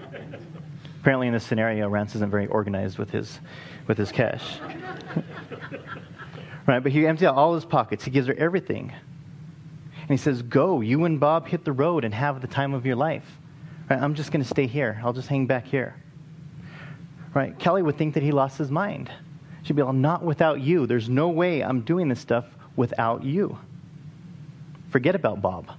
Apparently, 1.00 1.28
in 1.28 1.32
this 1.32 1.44
scenario, 1.44 1.88
Rance 1.88 2.16
isn't 2.16 2.28
very 2.28 2.48
organized 2.48 2.98
with 2.98 3.12
his, 3.12 3.38
with 3.86 3.96
his 3.96 4.10
cash. 4.10 4.58
right? 6.66 6.80
But 6.80 6.90
he 6.90 7.06
empties 7.06 7.28
out 7.28 7.36
all 7.36 7.54
his 7.54 7.64
pockets. 7.64 8.02
He 8.02 8.10
gives 8.10 8.26
her 8.26 8.34
everything. 8.34 8.92
And 10.00 10.10
he 10.10 10.16
says, 10.16 10.42
Go, 10.42 10.80
you 10.80 11.04
and 11.04 11.20
Bob 11.20 11.46
hit 11.46 11.64
the 11.64 11.70
road 11.70 12.04
and 12.04 12.12
have 12.12 12.40
the 12.40 12.48
time 12.48 12.74
of 12.74 12.84
your 12.84 12.96
life. 12.96 13.38
Right? 13.88 14.02
I'm 14.02 14.16
just 14.16 14.32
going 14.32 14.42
to 14.42 14.48
stay 14.48 14.66
here. 14.66 15.00
I'll 15.04 15.12
just 15.12 15.28
hang 15.28 15.46
back 15.46 15.64
here. 15.64 15.94
Right? 17.34 17.56
Kelly 17.56 17.82
would 17.82 17.96
think 17.96 18.14
that 18.14 18.24
he 18.24 18.32
lost 18.32 18.58
his 18.58 18.72
mind. 18.72 19.12
She'd 19.62 19.76
be 19.76 19.82
like, 19.84 19.94
Not 19.94 20.24
without 20.24 20.60
you. 20.60 20.88
There's 20.88 21.08
no 21.08 21.28
way 21.28 21.62
I'm 21.62 21.82
doing 21.82 22.08
this 22.08 22.18
stuff 22.18 22.46
without 22.74 23.22
you. 23.22 23.56
Forget 24.88 25.14
about 25.14 25.40
Bob. 25.40 25.70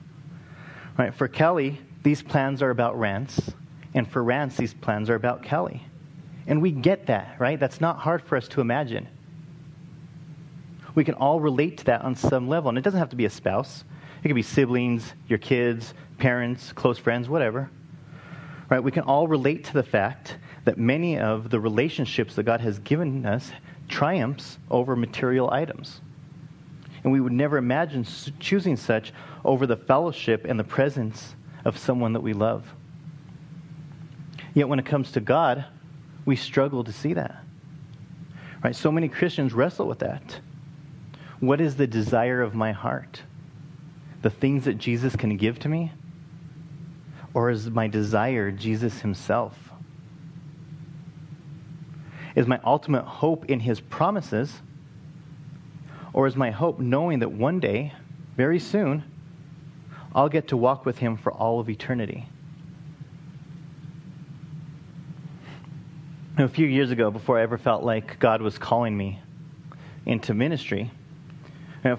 Right? 1.02 1.16
For 1.16 1.28
Kelly, 1.28 1.82
these 2.04 2.22
plans 2.22 2.62
are 2.62 2.70
about 2.70 3.00
Rance. 3.00 3.54
And 3.96 4.08
for 4.08 4.24
Rance, 4.24 4.56
these 4.56 4.76
plans 4.76 5.10
are 5.10 5.16
about 5.16 5.42
Kelly. 5.42 5.82
And 6.46 6.62
we 6.62 6.70
get 6.70 7.08
that, 7.08 7.38
right? 7.40 7.60
That's 7.60 7.82
not 7.82 7.98
hard 7.98 8.22
for 8.22 8.36
us 8.36 8.48
to 8.50 8.62
imagine. 8.62 9.08
We 10.94 11.04
can 11.04 11.16
all 11.16 11.40
relate 11.40 11.80
to 11.80 11.86
that 11.86 12.04
on 12.04 12.16
some 12.16 12.48
level. 12.48 12.70
And 12.70 12.78
it 12.78 12.84
doesn't 12.84 13.00
have 13.00 13.10
to 13.10 13.16
be 13.16 13.26
a 13.26 13.32
spouse, 13.32 13.84
it 14.24 14.28
could 14.28 14.36
be 14.36 14.44
siblings, 14.44 15.16
your 15.28 15.40
kids, 15.40 15.96
parents, 16.20 16.72
close 16.72 17.00
friends, 17.00 17.28
whatever. 17.28 17.72
Right? 18.70 18.84
We 18.84 18.92
can 18.92 19.02
all 19.02 19.28
relate 19.28 19.64
to 19.64 19.74
the 19.74 19.82
fact 19.82 20.38
that 20.66 20.78
many 20.78 21.18
of 21.18 21.50
the 21.50 21.60
relationships 21.60 22.36
that 22.36 22.44
God 22.44 22.62
has 22.62 22.78
given 22.78 23.26
us 23.26 23.52
triumphs 23.88 24.60
over 24.70 24.96
material 24.96 25.50
items. 25.50 26.00
And 27.04 27.12
we 27.12 27.20
would 27.20 27.34
never 27.34 27.58
imagine 27.58 28.06
choosing 28.40 28.76
such 28.76 29.12
over 29.44 29.66
the 29.66 29.78
fellowship 29.78 30.46
and 30.46 30.60
the 30.60 30.64
presence 30.64 31.36
of 31.66 31.78
someone 31.78 32.14
that 32.14 32.22
we 32.22 32.34
love. 32.34 32.74
Yet 34.54 34.68
when 34.70 34.80
it 34.80 34.86
comes 34.86 35.12
to 35.14 35.20
God, 35.20 35.66
we 36.26 36.36
struggle 36.36 36.84
to 36.84 36.92
see 36.92 37.14
that. 37.14 37.44
Right? 38.64 38.76
So 38.76 38.92
many 38.92 39.08
Christians 39.08 39.54
wrestle 39.54 39.88
with 39.88 40.00
that. 40.00 40.40
What 41.40 41.60
is 41.60 41.76
the 41.76 41.88
desire 41.88 42.42
of 42.42 42.54
my 42.54 42.72
heart? 42.72 43.24
The 44.22 44.30
things 44.30 44.66
that 44.66 44.78
Jesus 44.78 45.16
can 45.16 45.38
give 45.38 45.58
to 45.60 45.70
me? 45.70 45.92
Or 47.34 47.50
is 47.50 47.70
my 47.72 47.88
desire 47.88 48.52
Jesus 48.52 49.00
himself? 49.00 49.58
Is 52.36 52.46
my 52.46 52.60
ultimate 52.64 53.04
hope 53.04 53.46
in 53.46 53.62
his 53.62 53.80
promises? 53.80 54.62
Or 56.14 56.28
is 56.28 56.36
my 56.36 56.52
hope 56.52 56.80
knowing 56.80 57.20
that 57.20 57.32
one 57.32 57.60
day, 57.60 57.94
very 58.36 58.60
soon, 58.60 59.04
I'll 60.14 60.30
get 60.30 60.50
to 60.50 60.58
walk 60.58 60.86
with 60.86 60.98
him 60.98 61.16
for 61.18 61.32
all 61.32 61.60
of 61.60 61.70
eternity? 61.70 62.28
A 66.38 66.48
few 66.48 66.68
years 66.68 66.92
ago, 66.92 67.12
before 67.12 67.38
I 67.40 67.44
ever 67.44 67.58
felt 67.58 67.84
like 67.84 68.20
God 68.20 68.42
was 68.42 68.58
calling 68.58 68.98
me 68.98 69.22
into 70.06 70.34
ministry, 70.34 70.92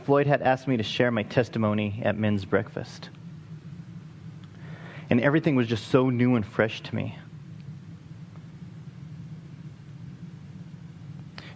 Floyd 0.04 0.26
had 0.26 0.42
asked 0.42 0.68
me 0.68 0.76
to 0.76 0.82
share 0.82 1.10
my 1.10 1.22
testimony 1.22 2.00
at 2.04 2.18
men's 2.18 2.44
breakfast. 2.44 3.08
And 5.10 5.20
everything 5.20 5.56
was 5.56 5.66
just 5.66 5.88
so 5.88 6.10
new 6.10 6.36
and 6.36 6.44
fresh 6.44 6.80
to 6.82 6.94
me. 6.94 7.18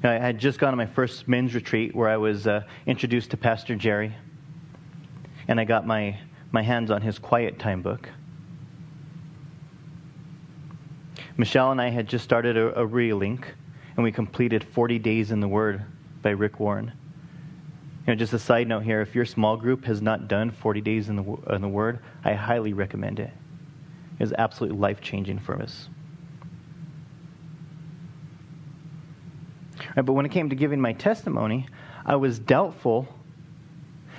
I 0.02 0.18
had 0.18 0.38
just 0.38 0.58
gone 0.58 0.72
to 0.72 0.76
my 0.76 0.86
first 0.86 1.26
men's 1.26 1.54
retreat 1.54 1.94
where 1.94 2.08
I 2.08 2.16
was 2.16 2.46
uh, 2.46 2.62
introduced 2.86 3.30
to 3.30 3.36
Pastor 3.36 3.74
Jerry, 3.74 4.14
and 5.48 5.58
I 5.58 5.64
got 5.64 5.86
my, 5.86 6.18
my 6.52 6.62
hands 6.62 6.90
on 6.90 7.02
his 7.02 7.18
quiet 7.18 7.58
time 7.58 7.82
book. 7.82 8.08
Michelle 11.36 11.70
and 11.70 11.80
I 11.80 11.90
had 11.90 12.08
just 12.08 12.24
started 12.24 12.56
a, 12.56 12.80
a 12.80 12.86
relink, 12.86 13.44
and 13.96 14.04
we 14.04 14.12
completed 14.12 14.64
40 14.64 14.98
Days 14.98 15.30
in 15.30 15.40
the 15.40 15.48
Word 15.48 15.84
by 16.22 16.30
Rick 16.30 16.60
Warren. 16.60 16.92
You 18.06 18.12
know, 18.12 18.14
just 18.14 18.32
a 18.32 18.38
side 18.38 18.68
note 18.68 18.84
here 18.84 19.00
if 19.00 19.14
your 19.14 19.24
small 19.24 19.56
group 19.56 19.84
has 19.84 20.00
not 20.00 20.28
done 20.28 20.50
40 20.50 20.80
Days 20.80 21.08
in 21.08 21.16
the, 21.16 21.54
in 21.54 21.60
the 21.60 21.68
Word, 21.68 21.98
I 22.24 22.34
highly 22.34 22.72
recommend 22.72 23.18
it. 23.18 23.30
It 24.18 24.22
is 24.22 24.32
absolutely 24.38 24.78
life 24.78 25.00
changing 25.00 25.40
for 25.40 25.60
us. 25.60 25.88
Right, 29.78 29.85
but 30.04 30.12
when 30.12 30.26
it 30.26 30.30
came 30.30 30.50
to 30.50 30.56
giving 30.56 30.80
my 30.80 30.92
testimony, 30.92 31.66
I 32.04 32.16
was 32.16 32.38
doubtful 32.38 33.08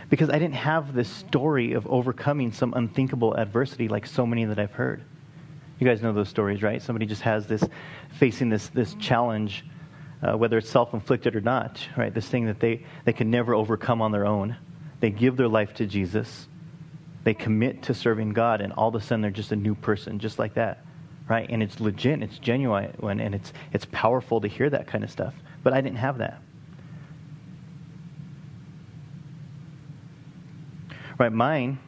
because 0.10 0.30
I 0.30 0.40
didn't 0.40 0.56
have 0.56 0.94
this 0.94 1.10
story 1.10 1.74
of 1.74 1.86
overcoming 1.88 2.52
some 2.52 2.74
unthinkable 2.74 3.36
adversity 3.36 3.88
like 3.88 4.06
so 4.06 4.26
many 4.26 4.46
that 4.46 4.58
I've 4.58 4.72
heard. 4.72 5.04
You 5.80 5.88
guys 5.88 6.02
know 6.02 6.14
those 6.14 6.30
stories, 6.30 6.64
right? 6.64 6.82
Somebody 6.82 7.06
just 7.06 7.22
has 7.22 7.46
this, 7.46 7.64
facing 8.18 8.50
this, 8.50 8.70
this 8.70 8.96
challenge, 8.96 9.64
uh, 10.24 10.36
whether 10.36 10.58
it's 10.58 10.70
self 10.70 10.94
inflicted 10.94 11.36
or 11.36 11.42
not, 11.42 11.88
right? 11.96 12.14
This 12.14 12.28
thing 12.28 12.46
that 12.46 12.60
they, 12.60 12.86
they 13.06 13.14
can 13.14 13.30
never 13.30 13.54
overcome 13.54 14.02
on 14.02 14.12
their 14.12 14.26
own. 14.26 14.56
They 15.00 15.12
give 15.12 15.38
their 15.38 15.48
life 15.48 15.76
to 15.76 15.86
Jesus, 15.86 16.48
they 17.24 17.36
commit 17.36 17.84
to 17.84 17.94
serving 17.94 18.32
God, 18.32 18.62
and 18.62 18.74
all 18.74 18.88
of 18.88 18.96
a 18.96 19.02
sudden 19.02 19.22
they're 19.22 19.30
just 19.30 19.52
a 19.52 19.56
new 19.56 19.76
person, 19.76 20.18
just 20.18 20.40
like 20.40 20.56
that, 20.56 20.84
right? 21.30 21.48
And 21.50 21.62
it's 21.62 21.80
legit, 21.80 22.22
it's 22.22 22.40
genuine, 22.40 23.20
and 23.20 23.36
it's, 23.36 23.54
it's 23.74 23.86
powerful 23.92 24.42
to 24.42 24.48
hear 24.48 24.70
that 24.70 24.88
kind 24.88 25.04
of 25.04 25.12
stuff. 25.12 25.34
But 25.64 25.74
I 25.74 25.82
didn't 25.82 25.98
have 25.98 26.20
that. 26.20 26.42
Right, 31.20 31.32
mine 31.32 31.80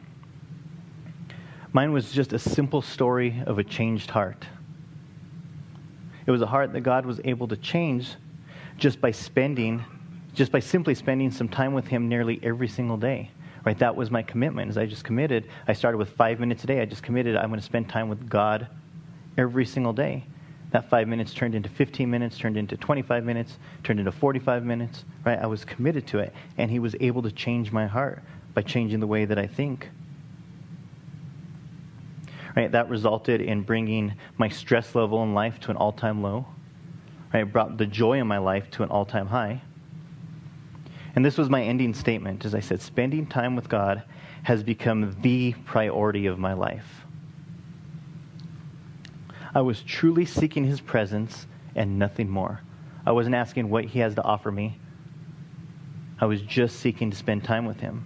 Mine 1.72 1.92
was 1.92 2.10
just 2.10 2.32
a 2.32 2.38
simple 2.38 2.82
story 2.82 3.42
of 3.46 3.58
a 3.58 3.64
changed 3.64 4.10
heart. 4.10 4.44
It 6.26 6.30
was 6.30 6.42
a 6.42 6.46
heart 6.46 6.72
that 6.72 6.80
God 6.80 7.06
was 7.06 7.20
able 7.24 7.46
to 7.48 7.56
change 7.56 8.16
just 8.76 9.00
by 9.00 9.12
spending, 9.12 9.84
just 10.34 10.50
by 10.50 10.58
simply 10.58 10.94
spending 10.94 11.30
some 11.30 11.48
time 11.48 11.72
with 11.72 11.86
Him 11.86 12.08
nearly 12.08 12.40
every 12.42 12.66
single 12.66 12.96
day. 12.96 13.30
Right? 13.64 13.78
That 13.78 13.94
was 13.94 14.10
my 14.10 14.22
commitment. 14.22 14.70
As 14.70 14.78
I 14.78 14.86
just 14.86 15.04
committed, 15.04 15.48
I 15.68 15.74
started 15.74 15.98
with 15.98 16.10
five 16.10 16.40
minutes 16.40 16.64
a 16.64 16.66
day. 16.66 16.80
I 16.80 16.86
just 16.86 17.02
committed, 17.02 17.36
I'm 17.36 17.50
going 17.50 17.60
to 17.60 17.66
spend 17.66 17.88
time 17.88 18.08
with 18.08 18.28
God 18.28 18.66
every 19.40 19.64
single 19.64 19.92
day. 19.92 20.24
That 20.70 20.88
five 20.88 21.08
minutes 21.08 21.34
turned 21.34 21.56
into 21.56 21.68
15 21.68 22.08
minutes, 22.08 22.38
turned 22.38 22.56
into 22.56 22.76
25 22.76 23.24
minutes, 23.24 23.58
turned 23.82 23.98
into 23.98 24.12
45 24.12 24.64
minutes. 24.64 25.04
Right? 25.24 25.38
I 25.38 25.46
was 25.46 25.64
committed 25.64 26.06
to 26.08 26.18
it. 26.18 26.32
And 26.58 26.70
He 26.70 26.78
was 26.78 26.94
able 27.00 27.22
to 27.22 27.32
change 27.32 27.72
my 27.72 27.86
heart 27.86 28.22
by 28.54 28.62
changing 28.62 29.00
the 29.00 29.06
way 29.06 29.24
that 29.24 29.38
I 29.38 29.46
think. 29.46 29.88
Right? 32.54 32.70
That 32.70 32.88
resulted 32.88 33.40
in 33.40 33.62
bringing 33.62 34.14
my 34.38 34.48
stress 34.48 34.94
level 34.94 35.22
in 35.22 35.34
life 35.34 35.58
to 35.60 35.70
an 35.70 35.76
all 35.76 35.92
time 35.92 36.22
low. 36.22 36.46
Right? 37.34 37.42
It 37.42 37.52
brought 37.52 37.76
the 37.76 37.86
joy 37.86 38.20
in 38.20 38.28
my 38.28 38.38
life 38.38 38.70
to 38.72 38.84
an 38.84 38.90
all 38.90 39.04
time 39.04 39.26
high. 39.26 39.62
And 41.16 41.24
this 41.24 41.36
was 41.36 41.50
my 41.50 41.62
ending 41.64 41.94
statement. 41.94 42.44
As 42.44 42.54
I 42.54 42.60
said, 42.60 42.80
spending 42.80 43.26
time 43.26 43.56
with 43.56 43.68
God 43.68 44.04
has 44.44 44.62
become 44.62 45.16
the 45.20 45.54
priority 45.64 46.26
of 46.26 46.38
my 46.38 46.52
life. 46.52 46.99
I 49.54 49.60
was 49.60 49.82
truly 49.82 50.24
seeking 50.24 50.64
his 50.64 50.80
presence 50.80 51.46
and 51.74 51.98
nothing 51.98 52.28
more. 52.28 52.60
I 53.04 53.12
wasn't 53.12 53.34
asking 53.34 53.70
what 53.70 53.84
he 53.86 53.98
has 54.00 54.14
to 54.16 54.22
offer 54.22 54.50
me. 54.50 54.78
I 56.20 56.26
was 56.26 56.42
just 56.42 56.80
seeking 56.80 57.10
to 57.10 57.16
spend 57.16 57.44
time 57.44 57.64
with 57.64 57.80
Him. 57.80 58.04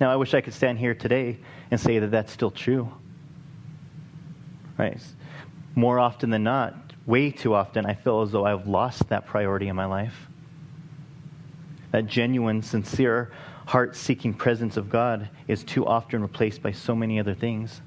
Now, 0.00 0.10
I 0.10 0.16
wish 0.16 0.34
I 0.34 0.40
could 0.40 0.54
stand 0.54 0.78
here 0.78 0.94
today 0.94 1.38
and 1.70 1.80
say 1.80 1.98
that 1.98 2.10
that's 2.10 2.32
still 2.32 2.50
true. 2.50 2.92
Right? 4.78 4.98
More 5.74 5.98
often 5.98 6.30
than 6.30 6.44
not, 6.44 6.74
way 7.06 7.30
too 7.30 7.54
often, 7.54 7.84
I 7.84 7.94
feel 7.94 8.22
as 8.22 8.30
though 8.30 8.46
I've 8.46 8.66
lost 8.66 9.08
that 9.08 9.26
priority 9.26 9.68
in 9.68 9.76
my 9.76 9.84
life. 9.84 10.28
That 11.90 12.06
genuine, 12.06 12.62
sincere, 12.62 13.32
heart 13.66 13.96
seeking 13.96 14.32
presence 14.32 14.76
of 14.76 14.88
God 14.88 15.28
is 15.48 15.64
too 15.64 15.84
often 15.84 16.22
replaced 16.22 16.62
by 16.62 16.70
so 16.70 16.94
many 16.94 17.18
other 17.18 17.34
things. 17.34 17.82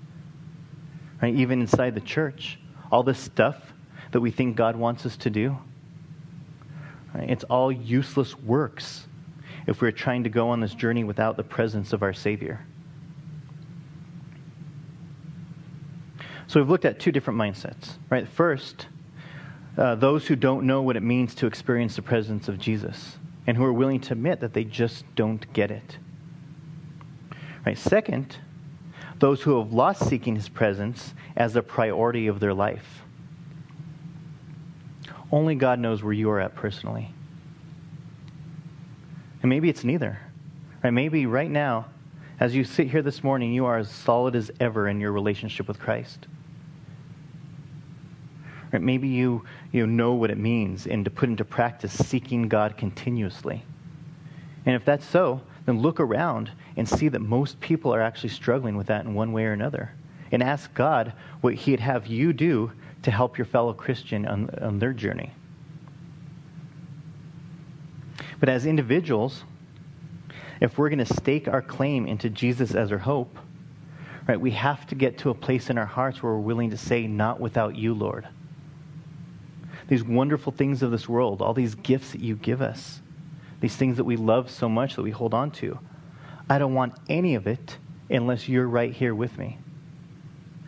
Right? 1.21 1.33
Even 1.33 1.61
inside 1.61 1.95
the 1.95 2.01
church, 2.01 2.59
all 2.91 3.03
this 3.03 3.19
stuff 3.19 3.73
that 4.11 4.21
we 4.21 4.31
think 4.31 4.55
God 4.55 4.75
wants 4.75 5.05
us 5.05 5.17
to 5.17 5.29
do, 5.29 5.57
right? 7.13 7.29
it's 7.29 7.43
all 7.45 7.71
useless 7.71 8.37
works 8.37 9.07
if 9.67 9.81
we're 9.81 9.91
trying 9.91 10.23
to 10.23 10.29
go 10.29 10.49
on 10.49 10.59
this 10.59 10.73
journey 10.73 11.03
without 11.03 11.37
the 11.37 11.43
presence 11.43 11.93
of 11.93 12.03
our 12.03 12.13
Savior. 12.13 12.65
So 16.47 16.59
we've 16.59 16.69
looked 16.69 16.85
at 16.85 16.99
two 16.99 17.11
different 17.11 17.39
mindsets, 17.39 17.93
right? 18.09 18.27
First, 18.27 18.87
uh, 19.77 19.95
those 19.95 20.27
who 20.27 20.35
don't 20.35 20.65
know 20.65 20.81
what 20.81 20.95
it 20.95 21.01
means 21.01 21.33
to 21.35 21.47
experience 21.47 21.95
the 21.95 22.01
presence 22.01 22.47
of 22.47 22.59
Jesus 22.59 23.17
and 23.47 23.57
who 23.57 23.63
are 23.63 23.73
willing 23.73 23.99
to 24.01 24.13
admit 24.13 24.39
that 24.41 24.53
they 24.53 24.63
just 24.63 25.03
don't 25.15 25.51
get 25.53 25.71
it. 25.71 25.97
Right? 27.65 27.77
Second, 27.77 28.37
those 29.23 29.41
who 29.41 29.57
have 29.57 29.71
lost 29.71 30.09
seeking 30.09 30.35
his 30.35 30.49
presence 30.49 31.13
as 31.37 31.55
a 31.55 31.61
priority 31.61 32.27
of 32.27 32.41
their 32.41 32.53
life. 32.53 33.03
Only 35.31 35.55
God 35.55 35.79
knows 35.79 36.03
where 36.03 36.11
you 36.11 36.29
are 36.29 36.41
at 36.41 36.55
personally. 36.55 37.09
And 39.41 39.49
maybe 39.49 39.69
it's 39.69 39.85
neither. 39.85 40.19
Right? 40.83 40.91
Maybe 40.91 41.25
right 41.25 41.49
now, 41.49 41.85
as 42.37 42.53
you 42.53 42.65
sit 42.65 42.89
here 42.89 43.01
this 43.01 43.23
morning, 43.23 43.53
you 43.53 43.65
are 43.65 43.77
as 43.77 43.89
solid 43.89 44.35
as 44.35 44.51
ever 44.59 44.89
in 44.89 44.99
your 44.99 45.13
relationship 45.13 45.69
with 45.69 45.79
Christ. 45.79 46.27
Right? 48.73 48.81
Maybe 48.81 49.07
you, 49.07 49.45
you 49.71 49.87
know 49.87 50.15
what 50.15 50.31
it 50.31 50.37
means 50.37 50.85
and 50.85 51.05
to 51.05 51.09
put 51.09 51.29
into 51.29 51.45
practice 51.45 51.93
seeking 51.93 52.49
God 52.49 52.75
continuously. 52.75 53.63
And 54.65 54.75
if 54.75 54.83
that's 54.83 55.05
so, 55.05 55.39
then 55.65 55.79
look 55.79 55.99
around 55.99 56.51
and 56.75 56.87
see 56.87 57.07
that 57.07 57.19
most 57.19 57.59
people 57.59 57.93
are 57.93 58.01
actually 58.01 58.29
struggling 58.29 58.75
with 58.75 58.87
that 58.87 59.05
in 59.05 59.13
one 59.13 59.31
way 59.31 59.45
or 59.45 59.53
another. 59.53 59.93
And 60.31 60.41
ask 60.41 60.73
God 60.73 61.13
what 61.41 61.53
He'd 61.53 61.79
have 61.79 62.07
you 62.07 62.33
do 62.33 62.71
to 63.03 63.11
help 63.11 63.37
your 63.37 63.45
fellow 63.45 63.73
Christian 63.73 64.25
on, 64.25 64.49
on 64.61 64.79
their 64.79 64.93
journey. 64.93 65.31
But 68.39 68.49
as 68.49 68.65
individuals, 68.65 69.43
if 70.59 70.77
we're 70.77 70.89
going 70.89 71.05
to 71.05 71.13
stake 71.13 71.47
our 71.47 71.61
claim 71.61 72.07
into 72.07 72.29
Jesus 72.29 72.73
as 72.73 72.91
our 72.91 72.97
hope, 72.97 73.37
right, 74.27 74.39
we 74.39 74.51
have 74.51 74.87
to 74.87 74.95
get 74.95 75.17
to 75.19 75.29
a 75.29 75.33
place 75.33 75.69
in 75.69 75.77
our 75.77 75.85
hearts 75.85 76.23
where 76.23 76.33
we're 76.33 76.39
willing 76.39 76.71
to 76.71 76.77
say, 76.77 77.07
Not 77.07 77.39
without 77.39 77.75
you, 77.75 77.93
Lord 77.93 78.27
these 79.87 80.03
wonderful 80.03 80.51
things 80.51 80.81
of 80.81 80.91
this 80.91 81.07
world, 81.07 81.41
all 81.41 81.53
these 81.53 81.75
gifts 81.75 82.11
that 82.11 82.21
you 82.21 82.35
give 82.35 82.61
us, 82.61 83.01
these 83.63 83.77
things 83.77 83.95
that 83.95 84.03
we 84.03 84.17
love 84.17 84.51
so 84.51 84.67
much 84.67 84.97
that 84.97 85.03
we 85.03 85.11
hold 85.11 85.33
on 85.33 85.49
to. 85.49 85.79
I 86.49 86.57
don't 86.57 86.73
want 86.73 86.95
any 87.07 87.35
of 87.35 87.47
it 87.47 87.77
unless 88.09 88.49
you're 88.49 88.67
right 88.67 88.91
here 88.91 89.15
with 89.15 89.37
me, 89.37 89.57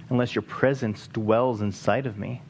unless 0.09 0.33
your 0.33 0.43
presence 0.43 1.07
dwells 1.07 1.59
inside 1.59 2.05
of 2.05 2.17
me. 2.17 2.41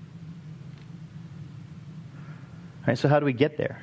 All 2.82 2.90
right, 2.90 2.96
so, 2.96 3.10
how 3.10 3.20
do 3.20 3.26
we 3.26 3.34
get 3.34 3.58
there? 3.58 3.82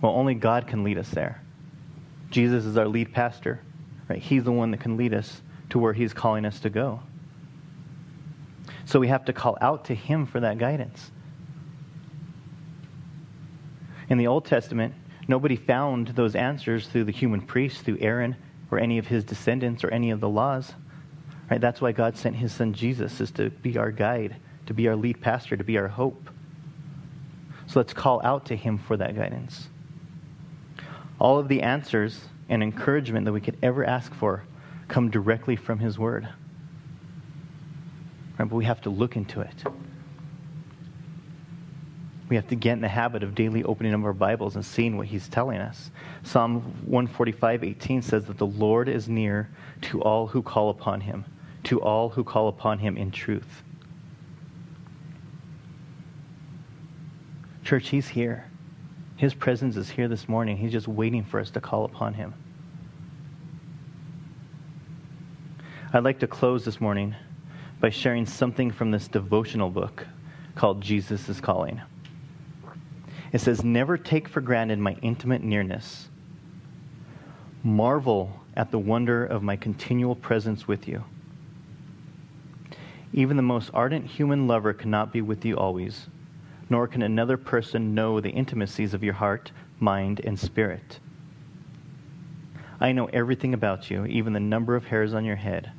Well, 0.00 0.10
only 0.16 0.34
God 0.34 0.66
can 0.66 0.82
lead 0.82 0.98
us 0.98 1.10
there. 1.10 1.40
Jesus 2.32 2.64
is 2.64 2.76
our 2.76 2.88
lead 2.88 3.12
pastor, 3.12 3.60
right? 4.08 4.18
He's 4.18 4.42
the 4.42 4.50
one 4.50 4.72
that 4.72 4.80
can 4.80 4.96
lead 4.96 5.14
us 5.14 5.42
to 5.70 5.78
where 5.78 5.92
He's 5.92 6.12
calling 6.12 6.44
us 6.44 6.58
to 6.58 6.70
go. 6.70 7.02
So 8.84 8.98
we 8.98 9.06
have 9.06 9.24
to 9.26 9.32
call 9.32 9.56
out 9.60 9.84
to 9.84 9.94
Him 9.94 10.26
for 10.26 10.40
that 10.40 10.58
guidance. 10.58 11.12
In 14.08 14.18
the 14.18 14.26
Old 14.26 14.44
Testament, 14.44 14.92
nobody 15.28 15.56
found 15.56 16.08
those 16.08 16.34
answers 16.34 16.88
through 16.88 17.04
the 17.04 17.12
human 17.12 17.40
priests, 17.40 17.80
through 17.82 17.98
Aaron, 18.00 18.36
or 18.70 18.78
any 18.78 18.98
of 18.98 19.06
his 19.06 19.24
descendants, 19.24 19.84
or 19.84 19.88
any 19.88 20.10
of 20.10 20.20
the 20.20 20.28
laws. 20.28 20.74
Right? 21.50 21.60
That's 21.60 21.80
why 21.80 21.92
God 21.92 22.16
sent 22.16 22.36
his 22.36 22.52
son 22.52 22.72
Jesus, 22.72 23.20
is 23.20 23.30
to 23.32 23.50
be 23.50 23.78
our 23.78 23.90
guide, 23.90 24.36
to 24.66 24.74
be 24.74 24.88
our 24.88 24.96
lead 24.96 25.20
pastor, 25.20 25.56
to 25.56 25.64
be 25.64 25.78
our 25.78 25.88
hope. 25.88 26.30
So 27.66 27.80
let's 27.80 27.92
call 27.92 28.20
out 28.24 28.46
to 28.46 28.56
him 28.56 28.78
for 28.78 28.96
that 28.96 29.16
guidance. 29.16 29.68
All 31.18 31.38
of 31.38 31.48
the 31.48 31.62
answers 31.62 32.20
and 32.48 32.62
encouragement 32.62 33.24
that 33.24 33.32
we 33.32 33.40
could 33.40 33.56
ever 33.62 33.84
ask 33.84 34.14
for 34.14 34.44
come 34.88 35.10
directly 35.10 35.56
from 35.56 35.78
his 35.78 35.98
word. 35.98 36.28
Right? 38.38 38.48
But 38.48 38.56
we 38.56 38.64
have 38.64 38.80
to 38.82 38.90
look 38.90 39.16
into 39.16 39.40
it. 39.40 39.64
We 42.28 42.36
have 42.36 42.48
to 42.48 42.56
get 42.56 42.72
in 42.72 42.80
the 42.80 42.88
habit 42.88 43.22
of 43.22 43.34
daily 43.36 43.62
opening 43.62 43.94
up 43.94 44.02
our 44.02 44.12
Bibles 44.12 44.56
and 44.56 44.64
seeing 44.64 44.96
what 44.96 45.06
He's 45.06 45.28
telling 45.28 45.58
us. 45.58 45.90
Psalm 46.24 46.60
145, 46.86 47.62
18 47.62 48.02
says 48.02 48.26
that 48.26 48.38
the 48.38 48.46
Lord 48.46 48.88
is 48.88 49.08
near 49.08 49.48
to 49.82 50.02
all 50.02 50.26
who 50.26 50.42
call 50.42 50.70
upon 50.70 51.02
Him, 51.02 51.24
to 51.64 51.80
all 51.80 52.08
who 52.08 52.24
call 52.24 52.48
upon 52.48 52.80
Him 52.80 52.96
in 52.96 53.12
truth. 53.12 53.62
Church, 57.62 57.90
He's 57.90 58.08
here. 58.08 58.50
His 59.16 59.32
presence 59.32 59.76
is 59.76 59.90
here 59.90 60.08
this 60.08 60.28
morning. 60.28 60.56
He's 60.56 60.72
just 60.72 60.88
waiting 60.88 61.24
for 61.24 61.38
us 61.38 61.50
to 61.50 61.60
call 61.60 61.84
upon 61.84 62.14
Him. 62.14 62.34
I'd 65.92 66.02
like 66.02 66.18
to 66.18 66.26
close 66.26 66.64
this 66.64 66.80
morning 66.80 67.14
by 67.80 67.90
sharing 67.90 68.26
something 68.26 68.72
from 68.72 68.90
this 68.90 69.06
devotional 69.06 69.70
book 69.70 70.06
called 70.56 70.80
Jesus 70.80 71.28
is 71.28 71.40
Calling. 71.40 71.80
It 73.36 73.42
says, 73.42 73.62
Never 73.62 73.98
take 73.98 74.28
for 74.28 74.40
granted 74.40 74.78
my 74.78 74.96
intimate 75.02 75.44
nearness. 75.44 76.08
Marvel 77.62 78.40
at 78.56 78.70
the 78.70 78.78
wonder 78.78 79.26
of 79.26 79.42
my 79.42 79.56
continual 79.56 80.14
presence 80.14 80.66
with 80.66 80.88
you. 80.88 81.04
Even 83.12 83.36
the 83.36 83.42
most 83.42 83.70
ardent 83.74 84.06
human 84.06 84.46
lover 84.48 84.72
cannot 84.72 85.12
be 85.12 85.20
with 85.20 85.44
you 85.44 85.54
always, 85.54 86.06
nor 86.70 86.88
can 86.88 87.02
another 87.02 87.36
person 87.36 87.94
know 87.94 88.22
the 88.22 88.30
intimacies 88.30 88.94
of 88.94 89.04
your 89.04 89.12
heart, 89.12 89.52
mind, 89.78 90.22
and 90.24 90.38
spirit. 90.38 90.98
I 92.80 92.92
know 92.92 93.10
everything 93.12 93.52
about 93.52 93.90
you, 93.90 94.06
even 94.06 94.32
the 94.32 94.40
number 94.40 94.76
of 94.76 94.86
hairs 94.86 95.12
on 95.12 95.26
your 95.26 95.36
head. 95.36 95.72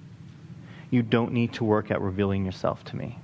You 0.91 1.01
don't 1.01 1.33
need 1.33 1.53
to 1.53 1.63
work 1.63 1.89
at 1.89 2.01
revealing 2.01 2.45
yourself 2.45 2.83
to 2.83 2.95
me. 2.95 3.17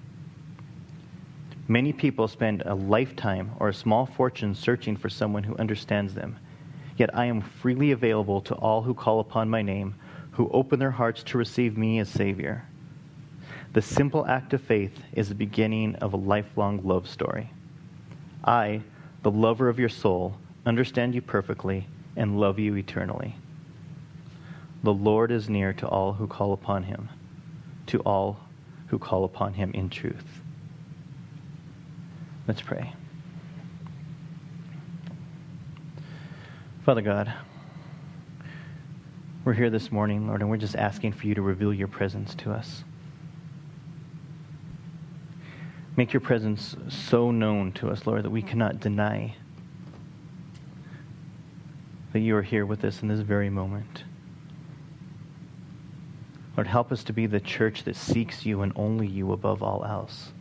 Many 1.67 1.93
people 1.93 2.27
spend 2.27 2.61
a 2.65 2.75
lifetime 2.75 3.51
or 3.59 3.69
a 3.69 3.73
small 3.73 4.05
fortune 4.05 4.53
searching 4.53 4.97
for 4.97 5.09
someone 5.09 5.43
who 5.43 5.55
understands 5.55 6.13
them. 6.13 6.37
Yet 6.97 7.15
I 7.17 7.25
am 7.25 7.41
freely 7.41 7.91
available 7.91 8.41
to 8.41 8.55
all 8.55 8.81
who 8.81 8.93
call 8.93 9.21
upon 9.21 9.49
my 9.49 9.61
name, 9.61 9.95
who 10.31 10.49
open 10.49 10.79
their 10.79 10.91
hearts 10.91 11.23
to 11.23 11.37
receive 11.37 11.77
me 11.77 11.99
as 11.99 12.09
Savior. 12.09 12.65
The 13.71 13.81
simple 13.81 14.25
act 14.27 14.53
of 14.53 14.61
faith 14.61 14.99
is 15.13 15.29
the 15.29 15.35
beginning 15.35 15.95
of 15.95 16.13
a 16.13 16.17
lifelong 16.17 16.81
love 16.83 17.07
story. 17.07 17.49
I, 18.43 18.81
the 19.21 19.31
lover 19.31 19.69
of 19.69 19.79
your 19.79 19.89
soul, 19.89 20.35
understand 20.65 21.15
you 21.15 21.21
perfectly 21.21 21.87
and 22.15 22.39
love 22.39 22.59
you 22.59 22.75
eternally. 22.75 23.35
The 24.83 24.93
Lord 24.93 25.31
is 25.31 25.49
near 25.49 25.71
to 25.73 25.87
all 25.87 26.13
who 26.13 26.27
call 26.27 26.51
upon 26.51 26.83
him, 26.83 27.07
to 27.87 27.99
all 28.01 28.37
who 28.87 28.99
call 28.99 29.23
upon 29.23 29.53
him 29.53 29.71
in 29.71 29.89
truth. 29.89 30.42
Let's 32.45 32.61
pray. 32.61 32.91
Father 36.83 37.01
God, 37.01 37.33
we're 39.45 39.53
here 39.53 39.69
this 39.69 39.93
morning, 39.93 40.27
Lord, 40.27 40.41
and 40.41 40.49
we're 40.49 40.57
just 40.57 40.75
asking 40.75 41.13
for 41.13 41.25
you 41.25 41.35
to 41.35 41.41
reveal 41.41 41.73
your 41.73 41.87
presence 41.87 42.35
to 42.35 42.51
us. 42.51 42.83
Make 45.95 46.11
your 46.11 46.19
presence 46.19 46.75
so 46.89 47.31
known 47.31 47.71
to 47.73 47.89
us, 47.89 48.05
Lord, 48.05 48.23
that 48.23 48.29
we 48.29 48.41
cannot 48.41 48.81
deny 48.81 49.35
that 52.11 52.19
you 52.19 52.35
are 52.35 52.41
here 52.41 52.65
with 52.65 52.83
us 52.83 53.01
in 53.01 53.07
this 53.07 53.21
very 53.21 53.49
moment. 53.49 54.03
Lord, 56.57 56.67
help 56.67 56.91
us 56.91 57.05
to 57.05 57.13
be 57.13 57.25
the 57.25 57.39
church 57.39 57.85
that 57.85 57.95
seeks 57.95 58.45
you 58.45 58.63
and 58.63 58.73
only 58.75 59.07
you 59.07 59.31
above 59.31 59.63
all 59.63 59.85
else 59.85 60.33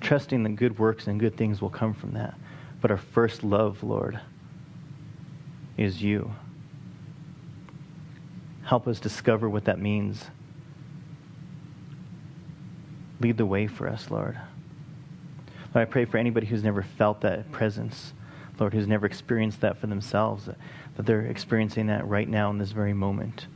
trusting 0.00 0.42
that 0.42 0.56
good 0.56 0.78
works 0.78 1.06
and 1.06 1.18
good 1.18 1.36
things 1.36 1.60
will 1.60 1.70
come 1.70 1.94
from 1.94 2.12
that. 2.12 2.34
But 2.80 2.90
our 2.90 2.96
first 2.96 3.42
love, 3.42 3.82
Lord, 3.82 4.20
is 5.76 6.02
you. 6.02 6.32
Help 8.64 8.86
us 8.86 9.00
discover 9.00 9.48
what 9.48 9.64
that 9.64 9.80
means. 9.80 10.26
Lead 13.20 13.36
the 13.36 13.46
way 13.46 13.66
for 13.66 13.88
us, 13.88 14.10
Lord. 14.10 14.38
Lord, 15.74 15.88
I 15.88 15.90
pray 15.90 16.04
for 16.04 16.18
anybody 16.18 16.46
who's 16.46 16.62
never 16.62 16.82
felt 16.82 17.20
that 17.22 17.50
presence. 17.50 18.12
Lord, 18.58 18.74
who's 18.74 18.86
never 18.86 19.06
experienced 19.06 19.60
that 19.60 19.78
for 19.78 19.86
themselves, 19.86 20.46
that 20.96 21.06
they're 21.06 21.22
experiencing 21.22 21.86
that 21.86 22.06
right 22.06 22.28
now 22.28 22.50
in 22.50 22.58
this 22.58 22.72
very 22.72 22.92
moment. 22.92 23.46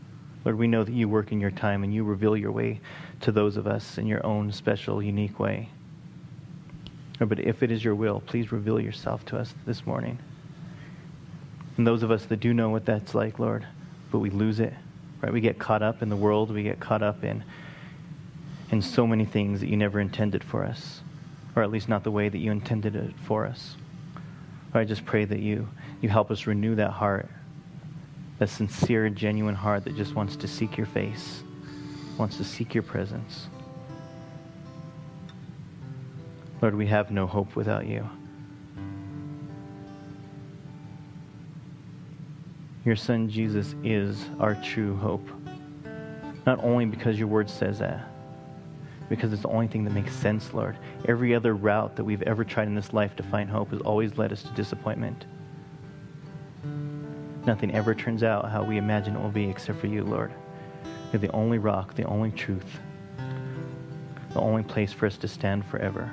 Lord, 0.45 0.59
we 0.59 0.67
know 0.67 0.85
that 0.85 0.95
you 0.95 1.09
work 1.09 1.33
in 1.33 1.41
your 1.41 1.51
time 1.51 1.85
and 1.85 1.93
you 1.93 2.05
reveal 2.05 2.37
your 2.37 2.53
way 2.53 2.81
to 3.21 3.33
those 3.33 3.57
of 3.57 3.67
us 3.67 3.99
in 3.99 4.07
your 4.07 4.25
own 4.25 4.53
special, 4.53 5.03
unique 5.03 5.39
way. 5.39 5.71
But 7.27 7.41
if 7.41 7.63
it 7.63 7.71
is 7.71 7.85
your 7.85 7.95
will, 7.95 8.21
please 8.21 8.53
reveal 8.53 8.81
yourself 8.81 9.25
to 9.27 9.39
us 9.39 9.55
this 9.67 9.87
morning. 9.87 10.19
And 11.77 11.87
those 11.87 12.03
of 12.03 12.11
us 12.11 12.27
that 12.27 12.41
do 12.41 12.53
know 12.53 12.69
what 12.71 12.85
that's 12.85 13.15
like, 13.15 13.39
Lord, 13.39 13.67
but 14.11 14.19
we 14.19 14.31
lose 14.31 14.61
it, 14.61 14.75
right? 15.21 15.33
We 15.33 15.41
get 15.41 15.59
caught 15.59 15.83
up 15.83 16.03
in 16.03 16.09
the 16.09 16.17
world, 16.17 16.51
we 16.51 16.63
get 16.63 16.81
caught 16.81 17.03
up 17.03 17.25
in, 17.25 17.45
in 18.71 18.83
so 18.83 19.07
many 19.07 19.25
things 19.25 19.61
that 19.61 19.69
you 19.69 19.77
never 19.77 20.01
intended 20.01 20.45
for 20.45 20.65
us, 20.65 21.01
or 21.57 21.63
at 21.63 21.71
least 21.71 21.89
not 21.89 22.05
the 22.05 22.11
way 22.11 22.29
that 22.29 22.39
you 22.39 22.51
intended 22.51 22.95
it 22.97 23.15
for 23.25 23.47
us. 23.47 23.77
Lord, 24.75 24.85
I 24.85 24.89
just 24.89 25.05
pray 25.05 25.25
that 25.25 25.39
you, 25.39 25.69
you 26.01 26.09
help 26.09 26.31
us 26.31 26.47
renew 26.47 26.75
that 26.75 26.91
heart, 26.91 27.29
that 28.39 28.49
sincere, 28.49 29.09
genuine 29.09 29.55
heart 29.55 29.85
that 29.85 29.97
just 29.97 30.15
wants 30.15 30.37
to 30.37 30.49
seek 30.49 30.77
your 30.77 30.87
face, 30.87 31.43
wants 32.19 32.37
to 32.37 32.45
seek 32.45 32.75
your 32.75 32.83
presence. 32.83 33.47
Lord, 36.63 36.77
we 36.77 36.87
have 36.87 37.11
no 37.11 37.27
hope 37.27 37.57
without 37.57 37.89
you. 37.89 38.09
Your 42.85 42.95
Son 42.95 43.29
Jesus 43.29 43.75
is 43.83 44.25
our 44.39 44.55
true 44.55 44.97
hope. 44.97 45.29
Not 46.47 46.63
only 46.63 46.87
because 46.87 47.19
your 47.19 47.27
word 47.27 47.51
says 47.51 47.81
that, 47.81 48.09
because 49.09 49.33
it's 49.33 49.43
the 49.43 49.49
only 49.49 49.67
thing 49.67 49.83
that 49.85 49.93
makes 49.93 50.15
sense, 50.15 50.55
Lord. 50.55 50.79
Every 51.07 51.35
other 51.35 51.55
route 51.55 51.97
that 51.97 52.05
we've 52.05 52.23
ever 52.23 52.45
tried 52.45 52.69
in 52.69 52.77
this 52.77 52.93
life 52.93 53.17
to 53.17 53.25
find 53.25 53.51
hope 53.51 53.73
has 53.73 53.81
always 53.81 54.17
led 54.17 54.31
us 54.33 54.45
to 54.45 54.51
disappointment. 54.51 55.27
Nothing 57.45 57.75
ever 57.75 57.93
turns 57.93 58.23
out 58.23 58.49
how 58.51 58.63
we 58.63 58.79
imagine 58.79 59.17
it 59.17 59.21
will 59.21 59.31
be 59.31 59.51
except 59.51 59.81
for 59.81 59.89
you, 59.89 60.05
Lord. 60.05 60.33
You're 61.13 61.21
the 61.21 61.33
only 61.33 61.59
rock, 61.59 61.95
the 61.95 62.05
only 62.05 62.31
truth, 62.31 62.79
the 64.33 64.41
only 64.41 64.63
place 64.63 64.93
for 64.93 65.07
us 65.07 65.17
to 65.17 65.27
stand 65.27 65.67
forever. 65.67 66.11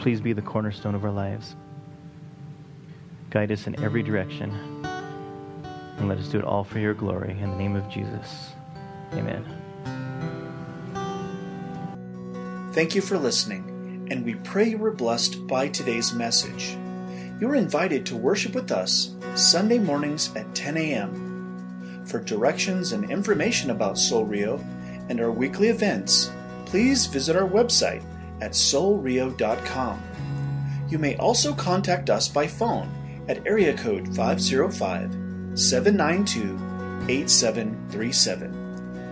Please 0.00 0.20
be 0.22 0.32
the 0.32 0.42
cornerstone 0.42 0.94
of 0.94 1.04
our 1.04 1.10
lives. 1.10 1.54
Guide 3.28 3.52
us 3.52 3.66
in 3.66 3.78
every 3.84 4.02
direction 4.02 4.50
and 5.98 6.08
let 6.08 6.16
us 6.16 6.28
do 6.28 6.38
it 6.38 6.44
all 6.44 6.64
for 6.64 6.78
your 6.78 6.94
glory. 6.94 7.38
In 7.38 7.50
the 7.50 7.56
name 7.56 7.76
of 7.76 7.86
Jesus. 7.90 8.52
Amen. 9.12 9.44
Thank 12.72 12.94
you 12.94 13.02
for 13.02 13.18
listening, 13.18 14.08
and 14.10 14.24
we 14.24 14.36
pray 14.36 14.70
you 14.70 14.78
were 14.78 14.90
blessed 14.90 15.46
by 15.46 15.68
today's 15.68 16.14
message. 16.14 16.78
You 17.38 17.50
are 17.50 17.54
invited 17.54 18.06
to 18.06 18.16
worship 18.16 18.54
with 18.54 18.72
us 18.72 19.14
Sunday 19.34 19.78
mornings 19.78 20.34
at 20.34 20.54
10 20.54 20.78
a.m. 20.78 22.04
For 22.06 22.20
directions 22.20 22.92
and 22.92 23.10
information 23.10 23.70
about 23.70 23.98
Sol 23.98 24.24
Rio 24.24 24.64
and 25.10 25.20
our 25.20 25.30
weekly 25.30 25.68
events, 25.68 26.30
please 26.64 27.06
visit 27.06 27.36
our 27.36 27.46
website 27.46 28.02
at 28.40 28.52
solrio.com. 28.52 30.02
You 30.88 30.98
may 30.98 31.16
also 31.16 31.54
contact 31.54 32.10
us 32.10 32.28
by 32.28 32.46
phone 32.46 32.90
at 33.28 33.46
area 33.46 33.76
code 33.76 34.14
505 34.16 35.58
792 35.58 36.58
8737 37.08 38.60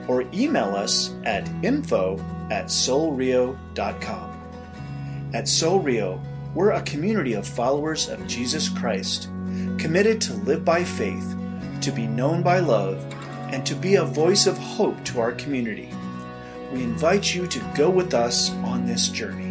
or 0.09 0.23
email 0.33 0.75
us 0.75 1.15
at 1.25 1.49
info 1.63 2.19
at 2.51 2.67
solrio.com. 2.67 4.35
At 5.35 5.47
Sol 5.47 5.81
Rio, 5.81 6.21
we're 6.55 6.71
a 6.71 6.83
community 6.83 7.35
of 7.35 7.47
followers 7.47 8.09
of 8.09 8.27
Jesus 8.27 8.69
Christ, 8.69 9.29
committed 9.77 10.21
to 10.23 10.33
live 10.35 10.65
by 10.65 10.83
faith, 10.83 11.37
to 11.83 11.93
be 11.93 12.07
known 12.07 12.43
by 12.43 12.61
love, 12.61 13.05
and 13.53 13.65
to 13.67 13.75
be 13.75 13.97
a 13.97 14.05
voice 14.05 14.47
of 14.47 14.57
hope 14.57 15.05
to 15.05 15.21
our 15.21 15.33
community. 15.33 15.91
We 16.73 16.83
invite 16.83 17.35
you 17.35 17.47
to 17.47 17.61
go 17.75 17.89
with 17.89 18.13
us 18.13 18.51
on 18.65 18.87
this 18.87 19.09
journey. 19.09 19.48